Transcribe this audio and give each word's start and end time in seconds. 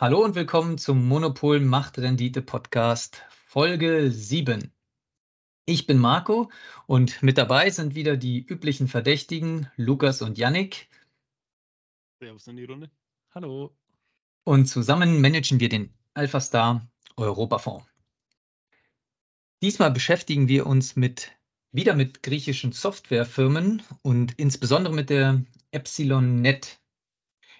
Hallo 0.00 0.24
und 0.24 0.34
willkommen 0.34 0.78
zum 0.78 1.06
Monopol 1.06 1.60
Macht 1.60 1.98
Rendite 1.98 2.40
Podcast 2.40 3.22
Folge 3.44 4.10
7. 4.10 4.72
Ich 5.66 5.86
bin 5.86 5.98
Marco 5.98 6.50
und 6.86 7.22
mit 7.22 7.36
dabei 7.36 7.68
sind 7.68 7.94
wieder 7.94 8.16
die 8.16 8.42
üblichen 8.42 8.88
Verdächtigen 8.88 9.70
Lukas 9.76 10.22
und 10.22 10.38
Yannick. 10.38 10.88
Servus 12.18 12.46
in 12.46 12.56
die 12.56 12.64
Runde. 12.64 12.90
Hallo. 13.34 13.76
Und 14.44 14.68
zusammen 14.68 15.20
managen 15.20 15.60
wir 15.60 15.68
den 15.68 15.92
Alpha 16.14 16.40
Star 16.40 16.88
Europafonds. 17.18 17.84
Diesmal 19.60 19.90
beschäftigen 19.90 20.48
wir 20.48 20.66
uns 20.66 20.96
mit, 20.96 21.30
wieder 21.72 21.94
mit 21.94 22.22
griechischen 22.22 22.72
Softwarefirmen 22.72 23.82
und 24.00 24.32
insbesondere 24.38 24.94
mit 24.94 25.10
der 25.10 25.44
Epsilon 25.72 26.40
Net. 26.40 26.80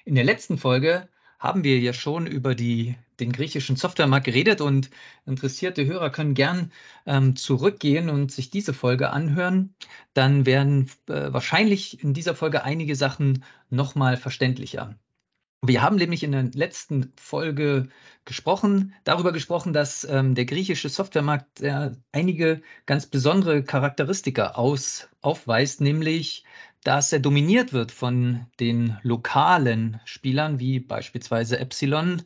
In 0.06 0.14
der 0.14 0.24
letzten 0.24 0.56
Folge 0.56 1.06
haben 1.40 1.64
wir 1.64 1.78
ja 1.80 1.92
schon 1.94 2.26
über 2.26 2.54
die, 2.54 2.96
den 3.18 3.32
griechischen 3.32 3.76
Softwaremarkt 3.76 4.26
geredet 4.26 4.60
und 4.60 4.90
interessierte 5.26 5.86
Hörer 5.86 6.10
können 6.10 6.34
gern 6.34 6.70
ähm, 7.06 7.34
zurückgehen 7.34 8.10
und 8.10 8.30
sich 8.30 8.50
diese 8.50 8.74
Folge 8.74 9.10
anhören. 9.10 9.74
Dann 10.14 10.46
werden 10.46 10.90
äh, 11.08 11.32
wahrscheinlich 11.32 12.04
in 12.04 12.14
dieser 12.14 12.34
Folge 12.34 12.62
einige 12.62 12.94
Sachen 12.94 13.42
nochmal 13.70 14.18
verständlicher. 14.18 14.94
Wir 15.62 15.82
haben 15.82 15.96
nämlich 15.96 16.22
in 16.22 16.32
der 16.32 16.44
letzten 16.54 17.12
Folge 17.16 17.90
gesprochen, 18.24 18.94
darüber 19.04 19.30
gesprochen, 19.30 19.74
dass 19.74 20.04
ähm, 20.04 20.34
der 20.34 20.46
griechische 20.46 20.88
Softwaremarkt 20.88 21.60
äh, 21.60 21.90
einige 22.12 22.62
ganz 22.86 23.06
besondere 23.06 23.62
Charakteristika 23.62 24.52
aus, 24.52 25.08
aufweist, 25.20 25.82
nämlich 25.82 26.44
dass 26.82 27.12
er 27.12 27.20
dominiert 27.20 27.74
wird 27.74 27.92
von 27.92 28.46
den 28.58 28.96
lokalen 29.02 30.00
Spielern 30.06 30.60
wie 30.60 30.80
beispielsweise 30.80 31.58
Epsilon 31.58 32.22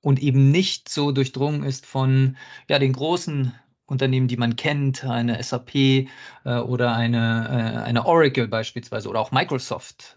und 0.00 0.22
eben 0.22 0.50
nicht 0.50 0.88
so 0.88 1.12
durchdrungen 1.12 1.64
ist 1.64 1.84
von 1.84 2.38
ja, 2.68 2.78
den 2.78 2.94
großen 2.94 3.54
Unternehmen, 3.84 4.28
die 4.28 4.38
man 4.38 4.56
kennt, 4.56 5.04
eine 5.04 5.42
SAP 5.42 5.74
äh, 5.74 6.06
oder 6.44 6.94
eine, 6.94 7.48
äh, 7.48 7.82
eine 7.82 8.06
Oracle 8.06 8.48
beispielsweise 8.48 9.10
oder 9.10 9.20
auch 9.20 9.30
Microsoft. 9.30 10.16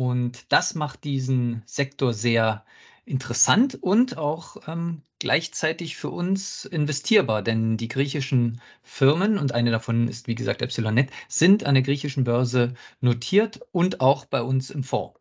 Und 0.00 0.50
das 0.50 0.74
macht 0.74 1.04
diesen 1.04 1.62
Sektor 1.66 2.14
sehr 2.14 2.64
interessant 3.04 3.74
und 3.74 4.16
auch 4.16 4.56
ähm, 4.66 5.02
gleichzeitig 5.18 5.98
für 5.98 6.08
uns 6.08 6.64
investierbar, 6.64 7.42
denn 7.42 7.76
die 7.76 7.88
griechischen 7.88 8.62
Firmen, 8.82 9.36
und 9.36 9.52
eine 9.52 9.70
davon 9.70 10.08
ist 10.08 10.26
wie 10.26 10.34
gesagt 10.34 10.62
EpsilonNet, 10.62 11.10
sind 11.28 11.66
an 11.66 11.74
der 11.74 11.82
griechischen 11.82 12.24
Börse 12.24 12.72
notiert 13.02 13.60
und 13.72 14.00
auch 14.00 14.24
bei 14.24 14.40
uns 14.40 14.70
im 14.70 14.84
Fonds. 14.84 15.19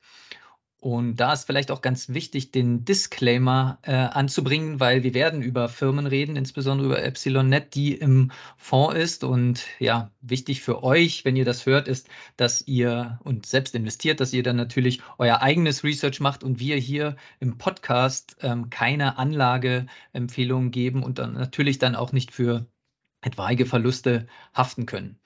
Und 0.81 1.17
da 1.17 1.33
ist 1.33 1.43
vielleicht 1.43 1.71
auch 1.71 1.81
ganz 1.81 2.07
wichtig, 2.07 2.51
den 2.51 2.85
Disclaimer 2.85 3.79
äh, 3.81 3.91
anzubringen, 3.91 4.79
weil 4.79 5.03
wir 5.03 5.13
werden 5.13 5.41
über 5.41 5.67
Firmen 5.67 6.07
reden, 6.07 6.37
insbesondere 6.37 6.87
über 6.87 7.03
EpsilonNet, 7.03 7.75
die 7.75 7.95
im 7.95 8.31
Fonds 8.55 8.95
ist. 8.97 9.23
Und 9.25 9.65
ja, 9.79 10.11
wichtig 10.21 10.61
für 10.61 10.81
euch, 10.81 11.25
wenn 11.25 11.35
ihr 11.35 11.43
das 11.43 11.65
hört, 11.65 11.89
ist, 11.89 12.07
dass 12.37 12.65
ihr 12.65 13.19
und 13.25 13.45
selbst 13.45 13.75
investiert, 13.75 14.21
dass 14.21 14.31
ihr 14.31 14.41
dann 14.41 14.55
natürlich 14.55 15.01
euer 15.17 15.41
eigenes 15.41 15.83
Research 15.83 16.21
macht 16.21 16.45
und 16.45 16.61
wir 16.61 16.77
hier 16.77 17.17
im 17.41 17.57
Podcast 17.57 18.37
ähm, 18.39 18.69
keine 18.69 19.17
Anlageempfehlungen 19.17 20.71
geben 20.71 21.03
und 21.03 21.19
dann 21.19 21.33
natürlich 21.33 21.79
dann 21.79 21.95
auch 21.97 22.13
nicht 22.13 22.31
für 22.31 22.67
etwaige 23.21 23.65
Verluste 23.65 24.27
haften 24.53 24.85
können. 24.85 25.19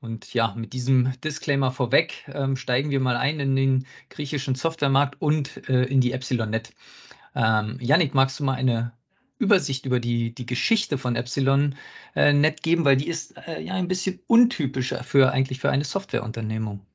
Und 0.00 0.32
ja, 0.32 0.54
mit 0.56 0.72
diesem 0.72 1.12
Disclaimer 1.22 1.70
vorweg 1.70 2.24
ähm, 2.32 2.56
steigen 2.56 2.90
wir 2.90 3.00
mal 3.00 3.16
ein 3.16 3.38
in 3.38 3.54
den 3.54 3.86
griechischen 4.08 4.54
Softwaremarkt 4.54 5.20
und 5.20 5.68
äh, 5.68 5.84
in 5.84 6.00
die 6.00 6.12
EpsilonNet. 6.12 6.72
Ähm, 7.34 7.78
Yannick, 7.80 8.14
magst 8.14 8.40
du 8.40 8.44
mal 8.44 8.54
eine 8.54 8.92
Übersicht 9.38 9.86
über 9.86 10.00
die, 10.00 10.34
die 10.34 10.46
Geschichte 10.46 10.98
von 10.98 11.16
EpsilonNet 11.16 11.76
äh, 12.14 12.52
geben, 12.62 12.84
weil 12.84 12.96
die 12.96 13.08
ist 13.08 13.36
äh, 13.46 13.60
ja 13.60 13.74
ein 13.74 13.88
bisschen 13.88 14.20
untypischer 14.26 15.04
für 15.04 15.32
eigentlich 15.32 15.60
für 15.60 15.70
eine 15.70 15.84
Softwareunternehmung. 15.84 16.86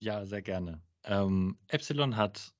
Ja, 0.00 0.26
sehr 0.26 0.42
gerne. 0.42 0.80
Ähm, 1.04 1.56
Epsilon 1.68 2.16
hat 2.16 2.52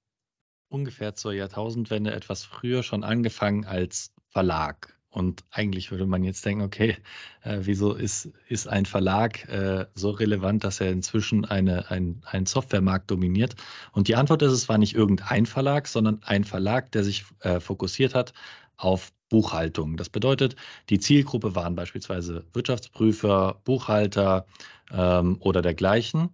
ungefähr 0.69 1.15
zur 1.15 1.33
Jahrtausendwende 1.33 2.13
etwas 2.13 2.45
früher 2.45 2.83
schon 2.83 3.05
angefangen 3.05 3.65
als 3.65 4.13
Verlag. 4.29 4.99
Und 5.15 5.45
eigentlich 5.53 5.93
würde 5.93 6.07
man 6.07 6.25
jetzt 6.25 6.45
denken, 6.45 6.65
okay, 6.65 6.97
äh, 7.43 7.59
wieso 7.61 7.95
ist, 7.95 8.31
ist 8.49 8.67
ein 8.67 8.85
Verlag 8.85 9.49
äh, 9.49 9.87
so 9.95 10.11
relevant, 10.11 10.65
dass 10.65 10.81
er 10.81 10.91
inzwischen 10.91 11.45
eine, 11.45 11.89
ein, 11.89 12.23
einen 12.27 12.47
Softwaremarkt 12.47 13.09
dominiert? 13.13 13.55
Und 13.93 14.09
die 14.09 14.17
Antwort 14.17 14.43
ist, 14.43 14.51
es 14.51 14.69
war 14.69 14.77
nicht 14.77 14.97
irgendein 14.97 15.47
Verlag, 15.47 15.87
sondern 15.87 16.21
ein 16.25 16.43
Verlag, 16.43 16.91
der 16.91 17.05
sich 17.05 17.25
äh, 17.41 17.61
fokussiert 17.61 18.13
hat 18.13 18.35
auf 18.77 19.13
Buchhaltung. 19.29 19.97
Das 19.97 20.09
bedeutet, 20.09 20.57
die 20.91 20.99
Zielgruppe 20.99 21.55
waren 21.55 21.77
beispielsweise 21.77 22.45
Wirtschaftsprüfer, 22.53 23.61
Buchhalter 23.63 24.47
ähm, 24.91 25.37
oder 25.39 25.63
dergleichen. 25.63 26.31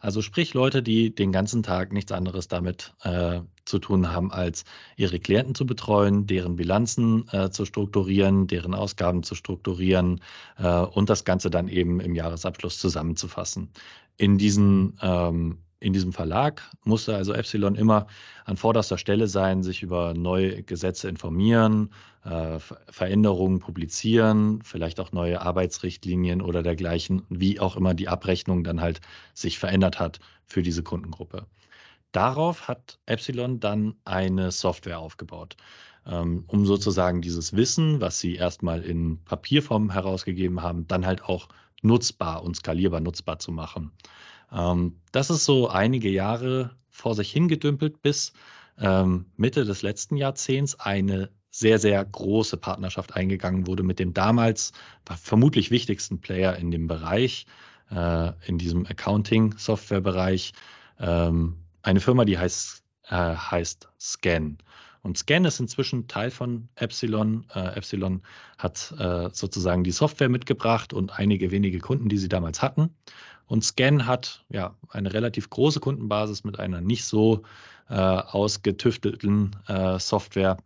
Also 0.00 0.22
sprich 0.22 0.54
Leute, 0.54 0.82
die 0.82 1.14
den 1.14 1.30
ganzen 1.30 1.62
Tag 1.62 1.92
nichts 1.92 2.10
anderes 2.10 2.48
damit 2.48 2.94
äh, 3.02 3.40
zu 3.66 3.78
tun 3.78 4.10
haben, 4.10 4.32
als 4.32 4.64
ihre 4.96 5.20
Klienten 5.20 5.54
zu 5.54 5.66
betreuen, 5.66 6.26
deren 6.26 6.56
Bilanzen 6.56 7.28
äh, 7.30 7.50
zu 7.50 7.66
strukturieren, 7.66 8.46
deren 8.46 8.74
Ausgaben 8.74 9.22
zu 9.22 9.34
strukturieren 9.34 10.22
äh, 10.56 10.80
und 10.80 11.10
das 11.10 11.24
Ganze 11.24 11.50
dann 11.50 11.68
eben 11.68 12.00
im 12.00 12.14
Jahresabschluss 12.14 12.78
zusammenzufassen. 12.78 13.70
In 14.16 14.38
diesen 14.38 14.98
ähm, 15.02 15.58
in 15.80 15.94
diesem 15.94 16.12
Verlag 16.12 16.62
musste 16.84 17.16
also 17.16 17.32
Epsilon 17.32 17.74
immer 17.74 18.06
an 18.44 18.58
vorderster 18.58 18.98
Stelle 18.98 19.26
sein, 19.26 19.62
sich 19.62 19.82
über 19.82 20.12
neue 20.14 20.62
Gesetze 20.62 21.08
informieren, 21.08 21.90
äh, 22.24 22.58
Veränderungen 22.90 23.60
publizieren, 23.60 24.60
vielleicht 24.62 25.00
auch 25.00 25.12
neue 25.12 25.40
Arbeitsrichtlinien 25.40 26.42
oder 26.42 26.62
dergleichen, 26.62 27.22
wie 27.30 27.60
auch 27.60 27.76
immer 27.76 27.94
die 27.94 28.08
Abrechnung 28.08 28.62
dann 28.62 28.80
halt 28.80 29.00
sich 29.32 29.58
verändert 29.58 29.98
hat 29.98 30.20
für 30.44 30.62
diese 30.62 30.82
Kundengruppe. 30.82 31.46
Darauf 32.12 32.68
hat 32.68 32.98
Epsilon 33.06 33.60
dann 33.60 33.94
eine 34.04 34.50
Software 34.50 34.98
aufgebaut, 34.98 35.56
ähm, 36.06 36.44
um 36.46 36.66
sozusagen 36.66 37.22
dieses 37.22 37.54
Wissen, 37.56 38.00
was 38.00 38.18
sie 38.18 38.34
erstmal 38.34 38.82
in 38.82 39.22
Papierform 39.24 39.90
herausgegeben 39.90 40.60
haben, 40.60 40.86
dann 40.88 41.06
halt 41.06 41.24
auch 41.24 41.48
nutzbar 41.82 42.42
und 42.42 42.56
skalierbar 42.56 43.00
nutzbar 43.00 43.38
zu 43.38 43.52
machen. 43.52 43.92
Ähm, 44.52 45.00
das 45.12 45.30
ist 45.30 45.44
so 45.44 45.68
einige 45.68 46.08
Jahre 46.08 46.76
vor 46.88 47.14
sich 47.14 47.30
hingedümpelt, 47.32 48.02
bis 48.02 48.32
ähm, 48.78 49.26
Mitte 49.36 49.64
des 49.64 49.82
letzten 49.82 50.16
Jahrzehnts 50.16 50.78
eine 50.78 51.30
sehr, 51.50 51.78
sehr 51.78 52.04
große 52.04 52.56
Partnerschaft 52.56 53.14
eingegangen 53.14 53.66
wurde 53.66 53.82
mit 53.82 53.98
dem 53.98 54.14
damals 54.14 54.72
vermutlich 55.20 55.70
wichtigsten 55.70 56.20
Player 56.20 56.56
in 56.56 56.70
dem 56.70 56.86
Bereich, 56.86 57.46
äh, 57.90 58.32
in 58.46 58.58
diesem 58.58 58.86
Accounting-Software-Bereich. 58.86 60.52
Ähm, 61.00 61.56
eine 61.82 62.00
Firma, 62.00 62.24
die 62.24 62.38
heißt, 62.38 62.82
äh, 63.08 63.16
heißt 63.16 63.88
Scan. 63.98 64.58
Und 65.02 65.18
Scan 65.18 65.44
ist 65.44 65.60
inzwischen 65.60 66.08
Teil 66.08 66.30
von 66.30 66.68
Epsilon. 66.74 67.46
Äh, 67.54 67.76
Epsilon 67.76 68.22
hat 68.58 68.94
äh, 68.98 69.30
sozusagen 69.32 69.84
die 69.84 69.92
Software 69.92 70.28
mitgebracht 70.28 70.92
und 70.92 71.18
einige 71.18 71.50
wenige 71.50 71.78
Kunden, 71.78 72.08
die 72.08 72.18
sie 72.18 72.28
damals 72.28 72.62
hatten. 72.62 72.94
Und 73.46 73.64
Scan 73.64 74.06
hat 74.06 74.44
ja 74.48 74.76
eine 74.88 75.12
relativ 75.12 75.50
große 75.50 75.80
Kundenbasis 75.80 76.44
mit 76.44 76.60
einer 76.60 76.80
nicht 76.80 77.04
so 77.04 77.42
äh, 77.88 77.94
ausgetüftelten 77.94 79.56
äh, 79.66 79.98
Software 79.98 80.58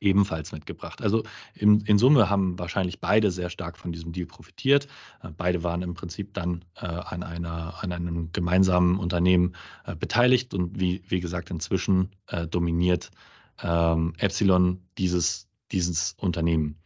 ebenfalls 0.00 0.52
mitgebracht. 0.52 1.00
Also 1.00 1.22
in, 1.54 1.80
in, 1.80 1.98
Summe 1.98 2.28
haben 2.28 2.58
wahrscheinlich 2.58 3.00
beide 3.00 3.30
sehr 3.30 3.48
stark 3.48 3.78
von 3.78 3.90
diesem 3.90 4.12
Deal 4.12 4.26
profitiert. 4.26 4.86
Äh, 5.22 5.30
beide 5.36 5.62
waren 5.62 5.82
im 5.82 5.94
Prinzip 5.94 6.34
dann 6.34 6.64
äh, 6.76 6.86
an, 6.86 7.22
einer, 7.22 7.82
an 7.82 7.92
einem 7.92 8.30
gemeinsamen 8.32 8.98
Unternehmen 8.98 9.54
äh, 9.86 9.96
beteiligt 9.96 10.52
und 10.52 10.78
wie, 10.78 11.02
wie 11.08 11.20
gesagt, 11.20 11.50
inzwischen 11.50 12.10
äh, 12.26 12.46
dominiert 12.46 13.10
ähm, 13.62 14.14
Epsilon 14.18 14.82
dieses, 14.98 15.48
dieses 15.72 16.14
Unternehmen. 16.18 16.78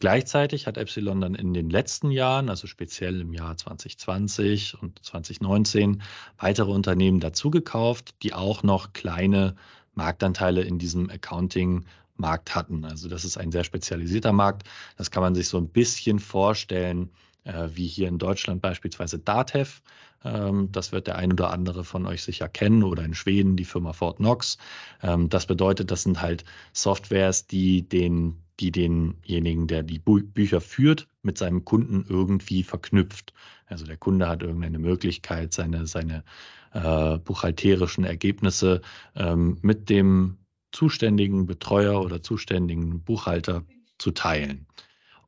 Gleichzeitig 0.00 0.66
hat 0.66 0.78
Epsilon 0.78 1.20
dann 1.20 1.34
in 1.34 1.52
den 1.52 1.68
letzten 1.68 2.10
Jahren, 2.10 2.48
also 2.48 2.66
speziell 2.66 3.20
im 3.20 3.34
Jahr 3.34 3.56
2020 3.56 4.80
und 4.80 5.04
2019, 5.04 6.02
weitere 6.38 6.70
Unternehmen 6.70 7.20
dazugekauft, 7.20 8.14
die 8.22 8.32
auch 8.32 8.62
noch 8.62 8.94
kleine 8.94 9.56
Marktanteile 9.92 10.62
in 10.62 10.78
diesem 10.78 11.10
Accounting-Markt 11.10 12.54
hatten. 12.54 12.86
Also 12.86 13.10
das 13.10 13.26
ist 13.26 13.36
ein 13.36 13.52
sehr 13.52 13.64
spezialisierter 13.64 14.32
Markt. 14.32 14.66
Das 14.96 15.10
kann 15.10 15.22
man 15.22 15.34
sich 15.34 15.48
so 15.48 15.58
ein 15.58 15.68
bisschen 15.68 16.18
vorstellen, 16.18 17.10
wie 17.44 17.86
hier 17.86 18.08
in 18.08 18.18
Deutschland 18.18 18.62
beispielsweise 18.62 19.18
Datev. 19.18 19.80
Ähm, 20.24 20.70
das 20.72 20.92
wird 20.92 21.06
der 21.06 21.16
ein 21.16 21.32
oder 21.32 21.50
andere 21.50 21.84
von 21.84 22.06
euch 22.06 22.22
sicher 22.22 22.48
kennen 22.48 22.82
oder 22.82 23.04
in 23.04 23.14
Schweden 23.14 23.56
die 23.56 23.64
Firma 23.64 23.92
Fort 23.92 24.18
Knox. 24.18 24.58
Ähm, 25.02 25.28
das 25.28 25.46
bedeutet, 25.46 25.90
das 25.90 26.02
sind 26.02 26.20
halt 26.20 26.44
Softwares, 26.72 27.46
die 27.46 27.88
den 27.88 28.42
die 28.60 28.70
denjenigen, 28.70 29.66
der 29.66 29.82
die 29.82 29.98
Bücher 29.98 30.60
führt, 30.60 31.08
mit 31.22 31.38
seinem 31.38 31.64
Kunden 31.64 32.04
irgendwie 32.08 32.62
verknüpft. 32.62 33.32
Also 33.66 33.86
der 33.86 33.96
Kunde 33.96 34.28
hat 34.28 34.42
irgendeine 34.42 34.78
Möglichkeit, 34.78 35.54
seine, 35.54 35.86
seine 35.86 36.24
äh, 36.72 37.16
buchhalterischen 37.18 38.04
Ergebnisse 38.04 38.82
ähm, 39.16 39.58
mit 39.62 39.88
dem 39.88 40.36
zuständigen 40.72 41.46
Betreuer 41.46 42.02
oder 42.02 42.22
zuständigen 42.22 43.02
Buchhalter 43.02 43.64
zu 43.98 44.10
teilen. 44.10 44.66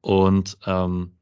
Und 0.03 0.59
ähm, 0.67 1.13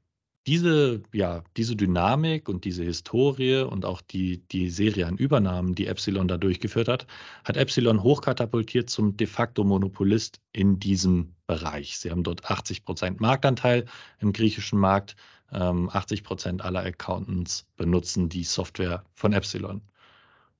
diese, 0.47 1.03
ja, 1.13 1.45
diese 1.57 1.77
Dynamik 1.77 2.49
und 2.49 2.65
diese 2.65 2.83
Historie 2.83 3.59
und 3.63 3.85
auch 3.85 4.01
die, 4.01 4.39
die 4.49 4.71
Serie 4.71 5.07
an 5.07 5.17
Übernahmen, 5.17 5.75
die 5.75 5.87
Epsilon 5.87 6.29
da 6.29 6.39
durchgeführt 6.39 6.89
hat, 6.89 7.07
hat 7.45 7.57
Epsilon 7.57 8.03
hochkatapultiert 8.03 8.89
zum 8.89 9.17
de 9.17 9.27
facto 9.27 9.65
Monopolist 9.65 10.41
in 10.53 10.81
diesem 10.81 11.35
Bereich. 11.47 11.99
Sie 11.99 12.11
haben 12.11 12.23
dort 12.23 12.51
80 12.51 12.85
Prozent 12.85 13.21
Marktanteil 13.21 13.85
im 14.19 14.33
griechischen 14.33 14.79
Markt. 14.79 15.17
80 15.53 16.21
ähm, 16.21 16.25
Prozent 16.25 16.63
aller 16.63 16.85
Accountants 16.85 17.67
benutzen 17.77 18.29
die 18.29 18.45
Software 18.45 19.05
von 19.15 19.33
Epsilon. 19.33 19.83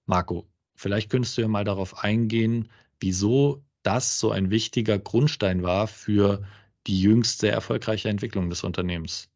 Marco, 0.05 0.49
vielleicht 0.75 1.11
könntest 1.11 1.39
du 1.39 1.43
ja 1.43 1.49
mal 1.49 1.65
darauf 1.65 2.03
eingehen, 2.03 2.69
wieso 2.99 3.63
das 3.83 4.19
so 4.19 4.33
ein 4.33 4.51
wichtiger 4.51 4.99
Grundstein 4.99 5.63
war 5.63 5.87
für 5.87 6.43
die 6.87 7.01
jüngst 7.01 7.39
sehr 7.39 7.53
erfolgreiche 7.53 8.09
Entwicklung 8.09 8.51
des 8.51 8.65
Unternehmens. 8.65 9.30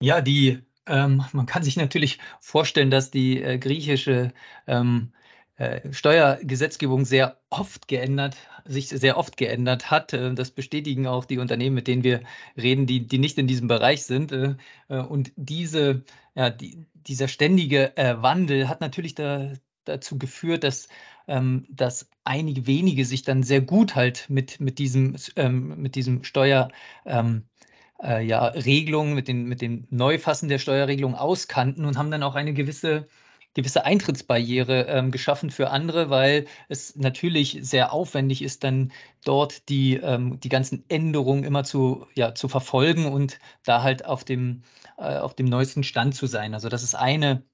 Ja, 0.00 0.20
die, 0.20 0.60
ähm, 0.86 1.24
man 1.32 1.46
kann 1.46 1.62
sich 1.62 1.76
natürlich 1.76 2.18
vorstellen, 2.40 2.90
dass 2.90 3.10
die 3.10 3.42
äh, 3.42 3.58
griechische 3.58 4.32
ähm, 4.66 5.12
äh, 5.56 5.92
Steuergesetzgebung 5.92 7.04
sehr 7.04 7.38
oft 7.48 7.86
geändert, 7.86 8.36
sich 8.64 8.88
sehr 8.88 9.16
oft 9.16 9.36
geändert 9.36 9.90
hat. 9.90 10.12
Äh, 10.12 10.34
das 10.34 10.50
bestätigen 10.50 11.06
auch 11.06 11.24
die 11.24 11.38
Unternehmen, 11.38 11.74
mit 11.76 11.86
denen 11.86 12.02
wir 12.04 12.22
reden, 12.56 12.86
die, 12.86 13.06
die 13.06 13.18
nicht 13.18 13.38
in 13.38 13.46
diesem 13.46 13.68
Bereich 13.68 14.04
sind. 14.04 14.32
Äh, 14.32 14.56
äh, 14.88 14.98
und 14.98 15.32
diese, 15.36 16.04
ja, 16.34 16.50
die, 16.50 16.86
dieser 16.94 17.28
ständige 17.28 17.92
Wandel 17.96 18.68
hat 18.68 18.80
natürlich 18.80 19.14
da, 19.14 19.52
dazu 19.84 20.18
geführt, 20.18 20.64
dass, 20.64 20.88
ähm, 21.28 21.66
dass 21.68 22.08
einige 22.24 22.66
wenige 22.66 23.04
sich 23.04 23.22
dann 23.22 23.42
sehr 23.42 23.60
gut 23.60 23.94
halt 23.94 24.30
mit, 24.30 24.58
mit 24.58 24.78
diesem, 24.78 25.16
ähm, 25.36 25.80
mit 25.80 25.94
diesem 25.94 26.24
Steuer 26.24 26.70
ähm, 27.04 27.44
äh, 28.02 28.24
ja, 28.24 28.46
Regelungen, 28.46 29.14
mit 29.14 29.28
den, 29.28 29.44
mit 29.44 29.60
den 29.60 29.86
Neufassen 29.90 30.48
der 30.48 30.58
Steuerregelung 30.58 31.14
auskannten 31.14 31.84
und 31.84 31.98
haben 31.98 32.10
dann 32.10 32.22
auch 32.22 32.34
eine 32.34 32.54
gewisse 32.54 33.08
gewisse 33.54 33.84
Eintrittsbarriere 33.84 34.86
ähm, 34.88 35.10
geschaffen 35.10 35.50
für 35.50 35.70
andere, 35.70 36.10
weil 36.10 36.46
es 36.68 36.96
natürlich 36.96 37.58
sehr 37.62 37.92
aufwendig 37.92 38.42
ist, 38.42 38.64
dann 38.64 38.92
dort 39.24 39.68
die, 39.68 39.94
ähm, 39.94 40.40
die 40.40 40.48
ganzen 40.48 40.84
Änderungen 40.88 41.44
immer 41.44 41.64
zu, 41.64 42.06
ja, 42.14 42.34
zu 42.34 42.48
verfolgen 42.48 43.06
und 43.06 43.38
da 43.64 43.82
halt 43.82 44.04
auf 44.04 44.24
dem, 44.24 44.62
äh, 44.98 45.16
auf 45.16 45.34
dem 45.34 45.46
neuesten 45.46 45.84
Stand 45.84 46.14
zu 46.16 46.26
sein. 46.26 46.52
Also 46.52 46.68
das 46.68 46.82
ist 46.82 46.96
eine, 46.96 47.44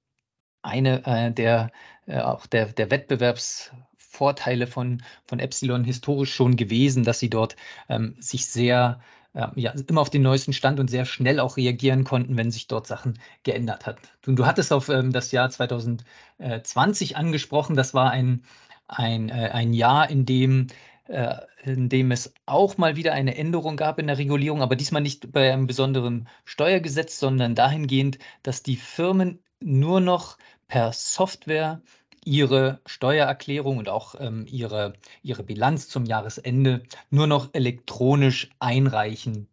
eine 0.62 1.04
äh, 1.06 1.32
der, 1.32 1.70
äh, 2.06 2.20
auch 2.20 2.46
der, 2.46 2.66
der 2.66 2.90
Wettbewerbsvorteile 2.90 4.66
von, 4.66 5.02
von 5.26 5.38
Epsilon 5.38 5.84
historisch 5.84 6.34
schon 6.34 6.56
gewesen, 6.56 7.04
dass 7.04 7.18
sie 7.18 7.30
dort 7.30 7.56
ähm, 7.90 8.16
sich 8.20 8.46
sehr 8.46 9.00
ja, 9.34 9.72
immer 9.86 10.00
auf 10.00 10.10
den 10.10 10.22
neuesten 10.22 10.52
Stand 10.52 10.80
und 10.80 10.90
sehr 10.90 11.04
schnell 11.04 11.38
auch 11.38 11.56
reagieren 11.56 12.04
konnten, 12.04 12.36
wenn 12.36 12.50
sich 12.50 12.66
dort 12.66 12.86
Sachen 12.86 13.18
geändert 13.44 13.86
hat. 13.86 13.98
Du, 14.22 14.32
du 14.32 14.46
hattest 14.46 14.72
auf 14.72 14.88
ähm, 14.88 15.12
das 15.12 15.30
Jahr 15.30 15.48
2020 15.48 17.16
angesprochen. 17.16 17.76
Das 17.76 17.94
war 17.94 18.10
ein, 18.10 18.42
ein, 18.88 19.28
äh, 19.28 19.50
ein 19.52 19.72
Jahr, 19.72 20.10
in 20.10 20.26
dem, 20.26 20.66
äh, 21.06 21.36
in 21.62 21.88
dem 21.88 22.10
es 22.10 22.34
auch 22.46 22.76
mal 22.76 22.96
wieder 22.96 23.12
eine 23.12 23.36
Änderung 23.36 23.76
gab 23.76 24.00
in 24.00 24.08
der 24.08 24.18
Regulierung, 24.18 24.62
aber 24.62 24.74
diesmal 24.74 25.02
nicht 25.02 25.30
bei 25.32 25.52
einem 25.52 25.68
besonderen 25.68 26.28
Steuergesetz, 26.44 27.20
sondern 27.20 27.54
dahingehend, 27.54 28.18
dass 28.42 28.64
die 28.64 28.76
Firmen 28.76 29.38
nur 29.60 30.00
noch 30.00 30.38
per 30.66 30.92
Software 30.92 31.82
ihre 32.24 32.80
Steuererklärung 32.86 33.78
und 33.78 33.88
auch 33.88 34.14
ähm, 34.18 34.46
ihre, 34.46 34.94
ihre 35.22 35.42
Bilanz 35.42 35.88
zum 35.88 36.04
Jahresende 36.04 36.82
nur 37.10 37.26
noch 37.26 37.50
elektronisch 37.52 38.50
einreichen 38.58 39.48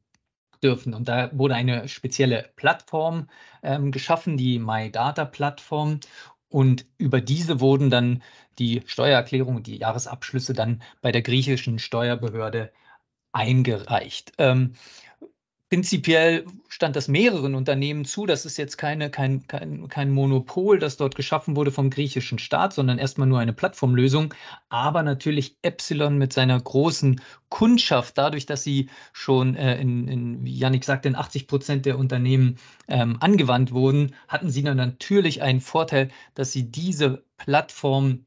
dürfen. 0.61 0.93
Und 0.93 1.07
da 1.07 1.29
wurde 1.33 1.55
eine 1.55 1.87
spezielle 1.87 2.49
Plattform 2.55 3.29
ähm, 3.63 3.91
geschaffen, 3.91 4.37
die 4.37 4.59
MyData-Plattform. 4.59 5.99
Und 6.49 6.85
über 6.97 7.21
diese 7.21 7.59
wurden 7.59 7.89
dann 7.89 8.23
die 8.59 8.81
Steuererklärungen 8.85 9.57
und 9.57 9.67
die 9.67 9.77
Jahresabschlüsse 9.77 10.53
dann 10.53 10.81
bei 11.01 11.11
der 11.11 11.21
griechischen 11.21 11.79
Steuerbehörde 11.79 12.71
eingereicht. 13.31 14.33
Ähm, 14.37 14.73
Prinzipiell 15.69 16.45
stand 16.69 16.95
das 16.95 17.09
mehreren 17.09 17.53
Unternehmen 17.53 18.05
zu. 18.05 18.25
Das 18.25 18.45
ist 18.45 18.57
jetzt 18.57 18.77
keine, 18.77 19.09
kein, 19.09 19.47
kein, 19.47 19.89
kein 19.89 20.11
Monopol, 20.11 20.79
das 20.79 20.95
dort 20.95 21.15
geschaffen 21.15 21.57
wurde 21.57 21.71
vom 21.71 21.89
griechischen 21.89 22.39
Staat, 22.39 22.71
sondern 22.71 22.99
erstmal 22.99 23.27
nur 23.27 23.39
eine 23.39 23.51
Plattformlösung. 23.51 24.33
Aber 24.69 25.03
natürlich 25.03 25.57
Epsilon 25.63 26.17
mit 26.17 26.31
seiner 26.31 26.57
großen 26.57 27.19
Kundschaft, 27.49 28.17
dadurch, 28.17 28.45
dass 28.45 28.63
sie 28.63 28.89
schon 29.11 29.55
äh, 29.55 29.77
in, 29.81 30.07
in, 30.07 30.45
wie 30.45 30.57
Janik 30.57 30.85
sagte, 30.85 31.09
in 31.09 31.15
80 31.15 31.47
Prozent 31.47 31.85
der 31.85 31.99
Unternehmen 31.99 32.59
ähm, 32.87 33.17
angewandt 33.19 33.73
wurden, 33.73 34.15
hatten 34.29 34.49
sie 34.49 34.63
dann 34.63 34.77
natürlich 34.77 35.41
einen 35.41 35.59
Vorteil, 35.59 36.11
dass 36.33 36.53
sie 36.53 36.71
diese 36.71 37.25
Plattform 37.35 38.23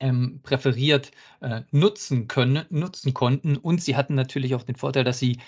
ähm, 0.00 0.40
präferiert 0.42 1.10
äh, 1.40 1.62
nutzen 1.70 2.28
können, 2.28 2.64
nutzen 2.70 3.12
konnten. 3.14 3.56
Und 3.56 3.82
sie 3.82 3.96
hatten 3.96 4.14
natürlich 4.14 4.54
auch 4.54 4.62
den 4.62 4.76
Vorteil, 4.76 5.04
dass 5.04 5.18
sie 5.18 5.38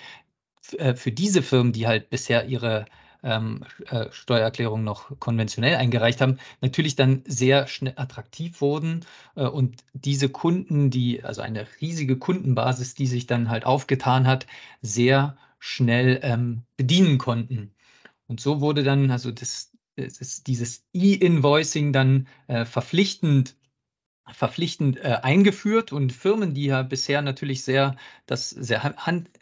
für 0.60 1.12
diese 1.12 1.42
Firmen, 1.42 1.72
die 1.72 1.86
halt 1.86 2.10
bisher 2.10 2.46
ihre 2.46 2.84
ähm, 3.22 3.64
äh, 3.86 4.06
Steuererklärung 4.10 4.84
noch 4.84 5.18
konventionell 5.18 5.76
eingereicht 5.76 6.20
haben, 6.20 6.38
natürlich 6.60 6.96
dann 6.96 7.22
sehr 7.26 7.66
schnell 7.66 7.94
attraktiv 7.96 8.60
wurden 8.60 9.04
äh, 9.36 9.46
und 9.46 9.84
diese 9.92 10.28
Kunden, 10.28 10.90
die, 10.90 11.22
also 11.22 11.42
eine 11.42 11.66
riesige 11.80 12.16
Kundenbasis, 12.16 12.94
die 12.94 13.06
sich 13.06 13.26
dann 13.26 13.50
halt 13.50 13.66
aufgetan 13.66 14.26
hat, 14.26 14.46
sehr 14.80 15.36
schnell 15.58 16.20
ähm, 16.22 16.62
bedienen 16.76 17.18
konnten. 17.18 17.74
Und 18.26 18.40
so 18.40 18.60
wurde 18.60 18.82
dann, 18.82 19.10
also 19.10 19.30
das, 19.30 19.72
das 19.96 20.42
dieses 20.42 20.84
E-Invoicing 20.94 21.92
dann 21.92 22.26
äh, 22.46 22.64
verpflichtend 22.64 23.56
verpflichtend 24.34 24.98
äh, 24.98 25.18
eingeführt 25.22 25.92
und 25.92 26.12
Firmen, 26.12 26.54
die 26.54 26.66
ja 26.66 26.82
bisher 26.82 27.22
natürlich 27.22 27.64
sehr 27.64 27.96
das 28.26 28.50
sehr 28.50 28.94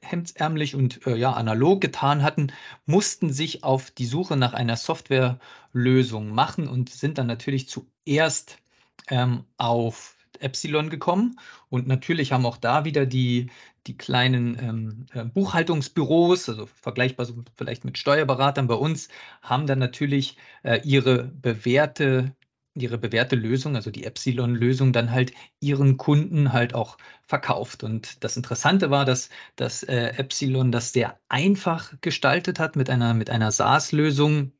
hemdsärmlich 0.02 0.74
und 0.74 1.06
äh, 1.06 1.16
ja 1.16 1.32
analog 1.32 1.80
getan 1.80 2.22
hatten, 2.22 2.52
mussten 2.86 3.32
sich 3.32 3.64
auf 3.64 3.90
die 3.90 4.06
Suche 4.06 4.36
nach 4.36 4.54
einer 4.54 4.76
Softwarelösung 4.76 6.30
machen 6.30 6.68
und 6.68 6.90
sind 6.90 7.18
dann 7.18 7.26
natürlich 7.26 7.68
zuerst 7.68 8.58
ähm, 9.08 9.44
auf 9.56 10.16
Epsilon 10.40 10.90
gekommen. 10.90 11.38
Und 11.68 11.88
natürlich 11.88 12.32
haben 12.32 12.46
auch 12.46 12.56
da 12.56 12.84
wieder 12.84 13.06
die 13.06 13.50
die 13.88 13.96
kleinen 13.96 14.58
ähm, 14.60 15.06
äh, 15.14 15.24
Buchhaltungsbüros, 15.24 16.48
also 16.48 16.66
vergleichbar 16.66 17.26
so 17.26 17.42
vielleicht 17.56 17.84
mit 17.84 17.96
Steuerberatern 17.96 18.66
bei 18.66 18.74
uns, 18.74 19.08
haben 19.40 19.66
dann 19.66 19.78
natürlich 19.78 20.36
äh, 20.62 20.80
ihre 20.84 21.24
bewährte 21.24 22.34
ihre 22.80 22.98
bewährte 22.98 23.36
Lösung, 23.36 23.76
also 23.76 23.90
die 23.90 24.04
Epsilon-Lösung, 24.04 24.92
dann 24.92 25.10
halt 25.10 25.32
ihren 25.60 25.96
Kunden 25.96 26.52
halt 26.52 26.74
auch 26.74 26.98
verkauft. 27.26 27.84
Und 27.84 28.22
das 28.24 28.36
Interessante 28.36 28.90
war, 28.90 29.04
dass, 29.04 29.30
dass 29.56 29.82
äh, 29.82 30.14
Epsilon 30.16 30.72
das 30.72 30.92
sehr 30.92 31.18
einfach 31.28 31.94
gestaltet 32.00 32.58
hat 32.58 32.76
mit 32.76 32.90
einer, 32.90 33.14
mit 33.14 33.30
einer 33.30 33.52
SaaS-Lösung, 33.52 34.52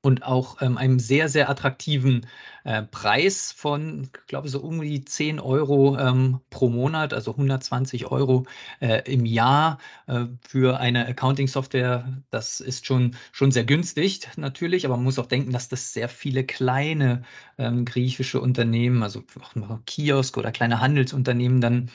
und 0.00 0.22
auch 0.22 0.62
ähm, 0.62 0.78
einem 0.78 0.98
sehr, 1.00 1.28
sehr 1.28 1.50
attraktiven 1.50 2.26
äh, 2.64 2.82
Preis 2.82 3.52
von, 3.52 4.04
ich 4.04 4.26
glaube, 4.26 4.48
so 4.48 4.60
um 4.60 4.80
die 4.80 5.04
10 5.04 5.40
Euro 5.40 5.98
ähm, 5.98 6.40
pro 6.50 6.68
Monat, 6.68 7.12
also 7.12 7.32
120 7.32 8.06
Euro 8.06 8.46
äh, 8.80 9.02
im 9.12 9.26
Jahr 9.26 9.78
äh, 10.06 10.26
für 10.46 10.78
eine 10.78 11.06
Accounting-Software. 11.08 12.22
Das 12.30 12.60
ist 12.60 12.86
schon, 12.86 13.16
schon 13.32 13.50
sehr 13.50 13.64
günstig 13.64 14.28
natürlich, 14.36 14.86
aber 14.86 14.96
man 14.96 15.04
muss 15.04 15.18
auch 15.18 15.26
denken, 15.26 15.52
dass 15.52 15.68
das 15.68 15.92
sehr 15.92 16.08
viele 16.08 16.44
kleine 16.44 17.22
ähm, 17.58 17.84
griechische 17.84 18.40
Unternehmen, 18.40 19.02
also 19.02 19.24
auch 19.40 19.54
Kiosk 19.86 20.36
oder 20.36 20.52
kleine 20.52 20.80
Handelsunternehmen 20.80 21.60
dann 21.60 21.90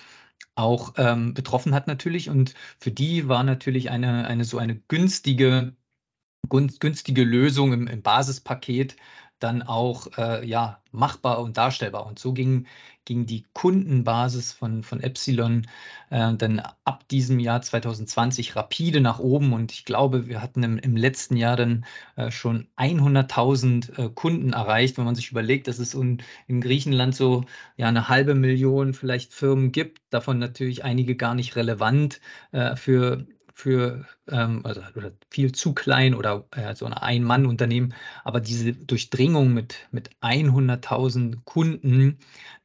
auch 0.56 0.94
ähm, 0.98 1.34
betroffen 1.34 1.74
hat 1.74 1.88
natürlich. 1.88 2.30
Und 2.30 2.54
für 2.80 2.92
die 2.92 3.28
war 3.28 3.44
natürlich 3.44 3.90
eine, 3.90 4.28
eine 4.28 4.44
so 4.44 4.58
eine 4.58 4.76
günstige 4.76 5.74
günstige 6.50 7.24
Lösung 7.24 7.74
im, 7.74 7.88
im 7.88 8.02
Basispaket 8.02 8.96
dann 9.44 9.62
auch 9.62 10.08
äh, 10.18 10.46
ja, 10.46 10.80
machbar 10.92 11.42
und 11.42 11.58
darstellbar. 11.58 12.06
Und 12.06 12.18
so 12.18 12.32
ging, 12.32 12.66
ging 13.04 13.26
die 13.26 13.46
Kundenbasis 13.54 14.54
von, 14.54 14.84
von 14.84 15.02
Epsilon 15.02 15.68
äh, 16.10 16.34
dann 16.34 16.62
ab 16.86 17.08
diesem 17.10 17.40
Jahr 17.40 17.62
2020 17.62 18.56
rapide 18.56 19.02
nach 19.02 19.20
oben. 19.20 19.52
Und 19.52 19.74
ich 19.74 19.84
glaube, 19.84 20.28
wir 20.28 20.42
hatten 20.42 20.64
im, 20.64 20.78
im 20.78 20.96
letzten 20.96 21.36
Jahr 21.36 21.58
dann 21.58 21.86
äh, 22.16 22.32
schon 22.32 22.68
100.000 22.78 23.98
äh, 23.98 24.10
Kunden 24.10 24.54
erreicht, 24.54 24.98
wenn 24.98 25.06
man 25.06 25.16
sich 25.16 25.32
überlegt, 25.32 25.68
dass 25.68 25.80
es 25.80 25.94
in, 25.94 26.24
in 26.48 26.62
Griechenland 26.62 27.14
so 27.14 27.44
ja, 27.76 27.90
eine 27.90 28.08
halbe 28.08 28.36
Million 28.36 28.94
vielleicht 28.94 29.34
Firmen 29.34 29.74
gibt, 29.74 30.02
davon 30.10 30.40
natürlich 30.40 30.86
einige 30.86 31.18
gar 31.18 31.36
nicht 31.36 31.58
relevant 31.58 32.22
äh, 32.54 32.78
für 32.78 33.26
für 33.54 34.06
ähm, 34.28 34.62
also 34.66 34.82
viel 35.30 35.52
zu 35.52 35.74
klein 35.74 36.16
oder 36.16 36.46
äh, 36.52 36.76
so 36.76 36.86
ein 36.86 36.94
Ein-Mann-Unternehmen. 36.94 37.94
Aber 38.24 38.40
diese 38.42 38.74
Durchdringung 38.74 39.54
mit, 39.54 39.88
mit 39.92 40.10
100.000 40.22 41.44
Kunden, 41.46 42.18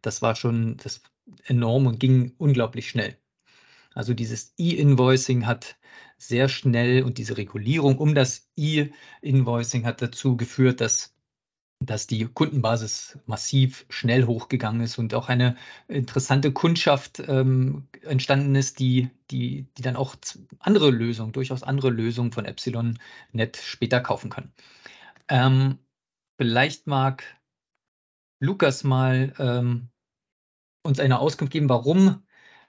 das 0.03 0.23
war 0.23 0.35
schon, 0.35 0.77
das 0.79 1.03
enorm 1.45 1.87
und 1.87 2.01
ging 2.01 2.35
unglaublich 2.39 2.89
schnell. 2.89 3.17
Also 3.95 4.15
dieses 4.15 4.55
E-Invoicing 4.57 5.47
hat 5.47 5.77
sehr 6.17 6.49
schnell 6.49 7.03
und 7.03 7.19
diese 7.19 7.37
Regulierung 7.37 7.99
um 7.99 8.15
das 8.15 8.49
E-Invoicing 8.57 9.85
hat 9.85 10.01
dazu 10.03 10.37
geführt, 10.37 10.81
dass 10.81 11.15
dass 11.81 12.07
die 12.07 12.25
Kundenbasis 12.27 13.19
massiv 13.27 13.87
schnell 13.89 14.27
hochgegangen 14.27 14.81
ist 14.81 14.99
und 14.99 15.15
auch 15.15 15.29
eine 15.29 15.57
interessante 15.87 16.53
Kundschaft 16.53 17.23
ähm, 17.27 17.89
entstanden 18.03 18.55
ist, 18.57 18.81
die, 18.81 19.11
die, 19.31 19.67
die 19.77 19.83
dann 19.83 19.97
auch 19.97 20.17
andere 20.59 20.91
Lösungen, 20.91 21.33
durchaus 21.33 21.63
andere 21.63 21.91
Lösungen 21.91 22.33
von 22.33 22.45
Epsilon 22.47 22.99
Net 23.33 23.57
später 23.57 24.01
kaufen 24.01 24.29
kann. 24.29 24.53
Ähm, 25.29 25.79
vielleicht 26.37 26.87
mag 26.87 27.25
Lukas 28.41 28.83
mal 28.83 29.33
ähm, 29.39 29.89
uns 30.83 30.99
eine 31.01 31.21
Auskunft 31.21 31.53
geben, 31.53 31.69
warum 31.69 32.23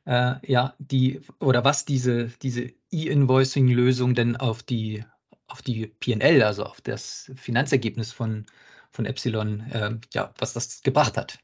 äh, 0.05 0.35
ja 0.45 0.75
die 0.77 1.21
oder 1.39 1.63
was 1.63 1.85
diese, 1.85 2.27
diese 2.41 2.71
E-Invoicing-Lösung 2.91 4.13
denn 4.13 4.35
auf 4.35 4.61
die, 4.63 5.03
auf 5.47 5.61
die 5.61 5.87
PL, 5.87 6.43
also 6.43 6.63
auf 6.65 6.81
das 6.81 7.31
Finanzergebnis 7.35 8.11
von, 8.11 8.45
von 8.91 9.05
Epsilon, 9.05 9.61
äh, 9.71 9.97
ja, 10.13 10.33
was 10.37 10.53
das 10.53 10.81
gebracht 10.81 11.17
hat. 11.17 11.39